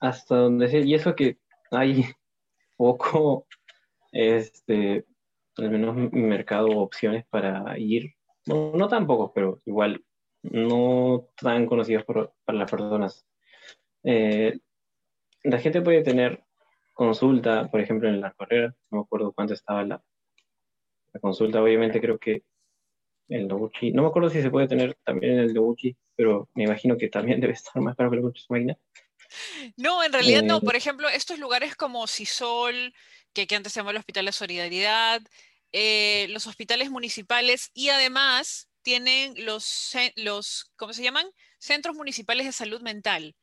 hasta 0.00 0.36
donde 0.36 0.68
sé, 0.68 0.80
y 0.80 0.94
eso 0.94 1.14
que 1.14 1.38
hay 1.72 2.04
poco, 2.76 3.46
este, 4.12 5.06
al 5.56 5.70
menos 5.70 5.96
mercado 6.12 6.68
opciones 6.68 7.24
para 7.28 7.78
ir, 7.78 8.14
no, 8.46 8.72
no 8.74 8.88
tan 8.88 9.06
pocos, 9.06 9.32
pero 9.34 9.60
igual 9.66 10.04
no 10.42 11.28
tan 11.36 11.66
conocidos 11.66 12.04
por, 12.04 12.34
para 12.44 12.58
las 12.58 12.70
personas. 12.70 13.26
Eh, 14.04 14.58
la 15.44 15.58
gente 15.58 15.82
puede 15.82 16.02
tener 16.02 16.44
consulta, 16.92 17.70
por 17.70 17.80
ejemplo, 17.80 18.08
en 18.08 18.20
la 18.20 18.32
carrera, 18.32 18.74
no 18.90 18.98
me 18.98 19.04
acuerdo 19.04 19.32
cuánto 19.32 19.54
estaba 19.54 19.84
la, 19.84 20.02
la 21.12 21.20
consulta, 21.20 21.62
obviamente 21.62 22.00
creo 22.00 22.18
que 22.18 22.44
el 23.28 23.48
Noguchi. 23.48 23.92
No 23.92 24.02
me 24.02 24.08
acuerdo 24.08 24.30
si 24.30 24.42
se 24.42 24.50
puede 24.50 24.68
tener 24.68 24.96
también 25.04 25.34
en 25.34 25.38
el 25.40 25.54
Noguchi, 25.54 25.96
pero 26.16 26.48
me 26.54 26.64
imagino 26.64 26.96
que 26.96 27.08
también 27.08 27.40
debe 27.40 27.54
estar 27.54 27.80
más 27.82 27.96
caro 27.96 28.10
que 28.10 28.16
el 28.16 28.22
Noguchi 28.22 28.44
máquina. 28.48 28.76
No, 29.76 30.02
en 30.02 30.12
realidad 30.12 30.42
no. 30.42 30.58
Eh, 30.58 30.60
Por 30.60 30.76
ejemplo, 30.76 31.08
estos 31.08 31.38
lugares 31.38 31.76
como 31.76 32.06
Cisol, 32.06 32.94
que, 33.32 33.46
que 33.46 33.56
antes 33.56 33.72
se 33.72 33.80
llamaba 33.80 33.92
el 33.92 33.98
Hospital 33.98 34.26
de 34.26 34.32
Solidaridad, 34.32 35.22
eh, 35.72 36.26
los 36.30 36.46
hospitales 36.46 36.90
municipales 36.90 37.70
y 37.72 37.88
además 37.88 38.68
tienen 38.82 39.34
los, 39.44 39.92
los, 40.16 40.70
¿cómo 40.76 40.92
se 40.92 41.02
llaman? 41.02 41.26
Centros 41.58 41.96
municipales 41.96 42.46
de 42.46 42.52
salud 42.52 42.82
mental. 42.82 43.34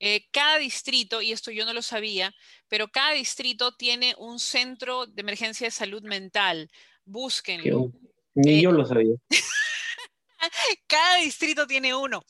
Eh, 0.00 0.26
cada 0.30 0.58
distrito, 0.58 1.20
y 1.22 1.32
esto 1.32 1.50
yo 1.50 1.64
no 1.64 1.72
lo 1.72 1.82
sabía, 1.82 2.34
pero 2.68 2.88
cada 2.88 3.12
distrito 3.12 3.74
tiene 3.74 4.14
un 4.18 4.38
centro 4.38 5.06
de 5.06 5.20
emergencia 5.20 5.66
de 5.66 5.70
salud 5.72 6.02
mental. 6.02 6.70
Búsquenlo. 7.04 7.92
Ni 8.34 8.62
yo 8.62 8.70
lo 8.70 8.84
sabía. 8.86 9.14
Cada 10.86 11.16
distrito 11.16 11.66
tiene 11.66 11.94
uno. 11.94 12.24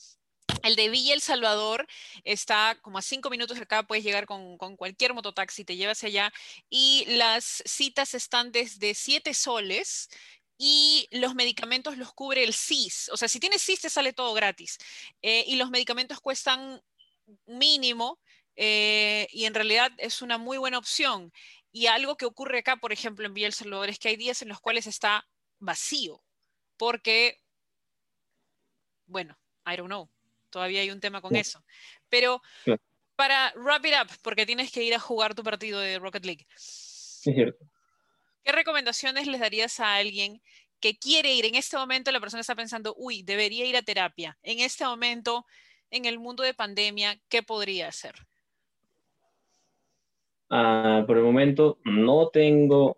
El 0.63 0.75
de 0.75 0.89
Villa 0.89 1.13
El 1.13 1.21
Salvador 1.21 1.87
está 2.23 2.77
como 2.81 2.97
a 2.97 3.01
cinco 3.01 3.29
minutos 3.29 3.59
acá, 3.59 3.83
puedes 3.83 4.03
llegar 4.03 4.25
con, 4.25 4.57
cualquier 4.57 5.13
mototaxi, 5.13 5.65
te 5.65 5.75
lleva 5.75 5.93
hacia 5.93 6.07
allá. 6.07 6.33
Y 6.69 7.05
las 7.07 7.63
citas 7.65 8.13
están 8.13 8.51
desde 8.51 8.93
siete 8.93 9.33
soles 9.33 10.09
y 10.57 11.07
los 11.11 11.35
medicamentos 11.35 11.97
los 11.97 12.13
cubre 12.13 12.43
el 12.43 12.53
CIS. 12.53 13.09
O 13.13 13.17
sea, 13.17 13.27
si 13.27 13.39
tienes 13.39 13.63
CIS 13.63 13.81
te 13.81 13.89
sale 13.89 14.13
todo 14.13 14.33
gratis. 14.33 14.77
Eh, 15.21 15.45
y 15.47 15.55
los 15.55 15.69
medicamentos 15.69 16.19
cuestan 16.19 16.81
mínimo 17.45 18.19
eh, 18.55 19.27
y 19.31 19.45
en 19.45 19.53
realidad 19.53 19.91
es 19.97 20.21
una 20.21 20.37
muy 20.37 20.57
buena 20.57 20.77
opción. 20.77 21.31
Y 21.71 21.87
algo 21.87 22.17
que 22.17 22.25
ocurre 22.25 22.59
acá, 22.59 22.77
por 22.77 22.91
ejemplo, 22.91 23.25
en 23.25 23.33
Villa 23.33 23.47
El 23.47 23.53
Salvador, 23.53 23.89
es 23.89 23.99
que 23.99 24.09
hay 24.09 24.17
días 24.17 24.41
en 24.41 24.49
los 24.49 24.59
cuales 24.59 24.87
está 24.87 25.27
vacío, 25.59 26.23
porque, 26.77 27.41
bueno, 29.05 29.37
I 29.65 29.75
don't 29.75 29.87
know, 29.87 30.09
todavía 30.49 30.81
hay 30.81 30.91
un 30.91 30.99
tema 30.99 31.21
con 31.21 31.35
eso. 31.35 31.63
Pero 32.09 32.41
para 33.15 33.53
wrap 33.55 33.85
it 33.85 33.93
up, 34.01 34.11
porque 34.21 34.45
tienes 34.45 34.71
que 34.71 34.83
ir 34.83 34.93
a 34.93 34.99
jugar 34.99 35.35
tu 35.35 35.43
partido 35.43 35.79
de 35.79 35.99
Rocket 35.99 36.25
League. 36.25 36.45
¿Qué 37.23 38.51
recomendaciones 38.51 39.27
les 39.27 39.39
darías 39.39 39.79
a 39.79 39.95
alguien 39.95 40.41
que 40.79 40.97
quiere 40.97 41.33
ir? 41.33 41.45
En 41.45 41.55
este 41.55 41.77
momento 41.77 42.11
la 42.11 42.19
persona 42.19 42.41
está 42.41 42.55
pensando, 42.55 42.95
uy, 42.97 43.23
debería 43.23 43.65
ir 43.65 43.75
a 43.75 43.81
terapia. 43.81 44.37
En 44.41 44.59
este 44.59 44.85
momento, 44.85 45.45
en 45.91 46.05
el 46.05 46.19
mundo 46.19 46.43
de 46.43 46.53
pandemia, 46.53 47.19
¿qué 47.27 47.43
podría 47.43 47.89
hacer? 47.89 48.15
Ah, 50.49 51.03
por 51.05 51.17
el 51.17 51.23
momento 51.23 51.79
no 51.83 52.29
tengo 52.29 52.97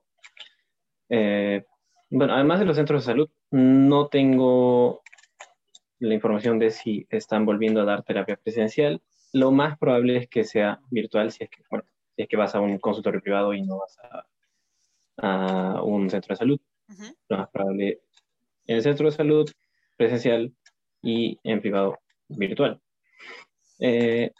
eh, 1.10 1.66
bueno, 2.10 2.34
además 2.34 2.60
de 2.60 2.66
los 2.66 2.78
centros 2.78 3.04
de 3.04 3.12
salud, 3.12 3.30
no 3.52 4.08
tengo 4.08 5.02
la 6.02 6.16
información 6.16 6.58
de 6.58 6.72
si 6.72 7.06
están 7.12 7.45
volviendo 7.45 7.82
a 7.82 7.86
dar 7.86 8.04
terapia 8.04 8.36
presencial. 8.36 9.02
Lo 9.34 9.52
más 9.52 9.78
probable 9.78 10.18
es 10.18 10.28
que 10.28 10.43
sea 10.43 10.82
virtual 10.89 11.32
si 11.32 11.43
es 11.43 11.49
que, 11.49 11.64
bueno, 11.70 11.86
si 12.16 12.24
es 12.24 12.28
que 12.28 12.38
vas 12.38 12.56
a 12.56 12.60
un 12.60 12.80
consultorio 12.80 13.22
privado 13.22 13.54
y 13.54 13.62
no 13.62 13.78
vas 13.78 13.97
a, 15.18 15.84
un 15.84 16.10
centro 16.10 16.34
de 16.34 16.38
salud. 16.38 16.60
Lo 17.30 17.38
más 17.38 17.49
probable 17.49 18.02
en 18.66 18.78
el 18.78 18.82
centro 18.82 19.06
de 19.06 19.12
salud 19.16 19.49
presencial 19.95 20.52
y 21.04 21.39
en 21.43 21.62
privado 21.62 21.99
virtual. 22.28 22.82
Eh, 23.80 24.32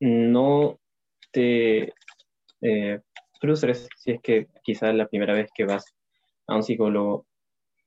no 0.00 0.78
te 1.32 1.94
eh, 2.60 3.00
frustres 3.40 3.88
si 3.96 4.12
es 4.12 4.20
que 4.20 4.48
quizás 4.62 4.94
la 4.94 5.08
primera 5.08 5.32
vez 5.32 5.48
que 5.54 5.64
vas 5.64 5.94
a 6.46 6.56
un 6.56 6.62
psicólogo 6.62 7.26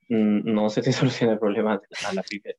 no 0.10 0.70
se 0.70 0.82
te 0.82 0.92
soluciona 0.94 1.34
el 1.34 1.40
problema 1.40 1.82
a 2.08 2.14
la 2.14 2.24
primera. 2.24 2.58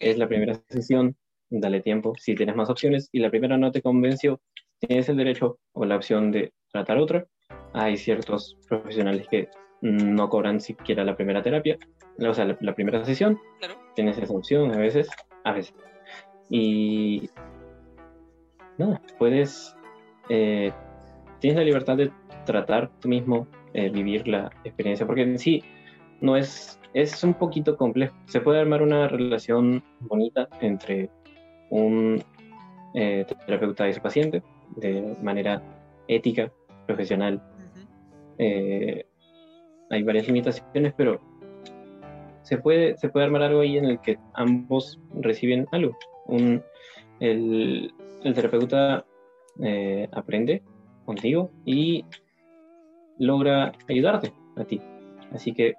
Es 0.00 0.18
la 0.18 0.28
primera 0.28 0.54
sesión, 0.68 1.16
dale 1.50 1.80
tiempo. 1.80 2.14
Si 2.18 2.34
tienes 2.34 2.56
más 2.56 2.70
opciones 2.70 3.08
y 3.12 3.20
la 3.20 3.30
primera 3.30 3.56
no 3.56 3.72
te 3.72 3.82
convenció, 3.82 4.40
tienes 4.78 5.08
el 5.08 5.16
derecho 5.16 5.58
o 5.72 5.84
la 5.84 5.96
opción 5.96 6.30
de 6.30 6.52
tratar 6.70 6.98
otra. 6.98 7.26
Hay 7.72 7.96
ciertos 7.96 8.56
profesionales 8.68 9.26
que 9.30 9.48
no 9.82 10.28
cobran 10.28 10.60
siquiera 10.60 11.04
la 11.04 11.16
primera 11.16 11.42
terapia, 11.42 11.78
o 12.18 12.34
sea, 12.34 12.56
la, 12.60 12.74
primera 12.74 13.04
sesión. 13.04 13.38
Tienes 13.94 14.18
esa 14.18 14.32
opción 14.32 14.72
a 14.72 14.78
veces, 14.78 15.08
a 15.44 15.52
veces. 15.52 15.74
Y 16.48 17.28
nada, 18.78 19.00
puedes, 19.18 19.76
eh, 20.28 20.72
tienes 21.40 21.58
la 21.58 21.64
libertad 21.64 21.96
de 21.96 22.10
tratar 22.44 22.90
tú 23.00 23.08
mismo, 23.08 23.46
eh, 23.74 23.90
vivir 23.90 24.26
la 24.26 24.50
experiencia, 24.64 25.06
porque 25.06 25.22
en 25.22 25.38
sí 25.38 25.62
no 26.20 26.36
es, 26.36 26.80
es 26.94 27.22
un 27.24 27.34
poquito 27.34 27.76
complejo. 27.76 28.14
Se 28.26 28.40
puede 28.40 28.60
armar 28.60 28.82
una 28.82 29.08
relación 29.08 29.82
bonita 30.00 30.48
entre 30.60 31.10
un 31.70 32.22
eh, 32.94 33.24
terapeuta 33.46 33.88
y 33.88 33.92
su 33.92 34.00
paciente 34.00 34.42
de 34.76 35.16
manera 35.22 35.62
ética, 36.08 36.50
profesional. 36.86 37.42
hay 38.38 40.02
varias 40.02 40.26
limitaciones, 40.26 40.92
pero 40.96 41.20
se 42.42 42.58
puede, 42.58 42.96
se 42.96 43.08
puede 43.08 43.26
armar 43.26 43.42
algo 43.42 43.60
ahí 43.60 43.76
en 43.76 43.86
el 43.86 44.00
que 44.00 44.18
ambos 44.34 45.00
reciben 45.14 45.66
algo. 45.72 45.96
Un, 46.26 46.62
el, 47.18 47.92
el 48.22 48.34
terapeuta 48.34 49.04
eh, 49.60 50.08
aprende 50.12 50.62
contigo 51.04 51.50
y 51.64 52.04
logra 53.18 53.72
ayudarte 53.88 54.32
a 54.56 54.64
ti. 54.64 54.80
Así 55.32 55.52
que 55.52 55.74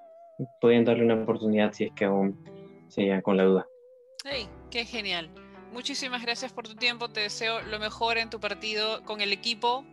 pueden 0.61 0.85
darle 0.85 1.03
una 1.03 1.15
oportunidad 1.15 1.73
si 1.73 1.85
es 1.85 1.91
que 1.93 2.05
aún 2.05 2.37
se 2.87 3.21
con 3.21 3.37
la 3.37 3.43
duda. 3.43 3.67
¡Hey! 4.23 4.47
¡Qué 4.69 4.85
genial! 4.85 5.29
Muchísimas 5.71 6.21
gracias 6.21 6.53
por 6.53 6.67
tu 6.67 6.75
tiempo. 6.75 7.09
Te 7.09 7.21
deseo 7.21 7.61
lo 7.61 7.79
mejor 7.79 8.17
en 8.17 8.29
tu 8.29 8.39
partido 8.39 9.03
con 9.03 9.21
el 9.21 9.33
equipo. 9.33 9.85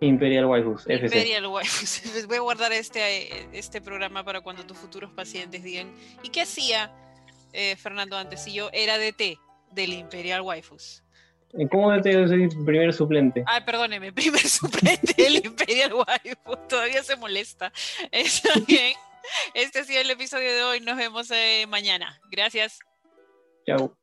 Imperial 0.00 0.46
Waifus, 0.46 0.88
Imperial 0.88 1.46
Waifus. 1.46 2.26
Voy 2.26 2.38
a 2.38 2.40
guardar 2.40 2.72
este, 2.72 3.46
este 3.56 3.82
programa 3.82 4.24
para 4.24 4.40
cuando 4.40 4.64
tus 4.64 4.78
futuros 4.78 5.12
pacientes 5.12 5.62
digan, 5.62 5.92
¿y 6.22 6.30
qué 6.30 6.40
hacía 6.42 6.90
eh, 7.52 7.76
Fernando 7.76 8.16
antes? 8.16 8.42
Si 8.42 8.54
yo 8.54 8.70
era 8.72 8.98
DT 8.98 9.38
del 9.72 9.92
Imperial 9.92 10.40
Waifus. 10.40 11.02
¿Cómo 11.70 12.00
te 12.00 12.12
soy 12.28 12.48
primer 12.64 12.92
suplente? 12.92 13.42
Ay, 13.46 13.62
perdóneme, 13.64 14.12
primer 14.14 14.46
suplente 14.46 15.14
del 15.20 15.44
Imperial 15.44 15.92
Waifu. 15.94 16.56
Todavía 16.68 17.02
se 17.02 17.16
molesta. 17.16 17.72
Está 18.12 18.50
bien. 18.66 18.94
Este 19.54 19.80
ha 19.80 19.84
sido 19.84 20.00
el 20.00 20.10
episodio 20.10 20.54
de 20.54 20.62
hoy. 20.62 20.80
Nos 20.80 20.96
vemos 20.96 21.30
eh, 21.30 21.66
mañana. 21.68 22.20
Gracias. 22.30 22.78
Chao. 23.66 23.99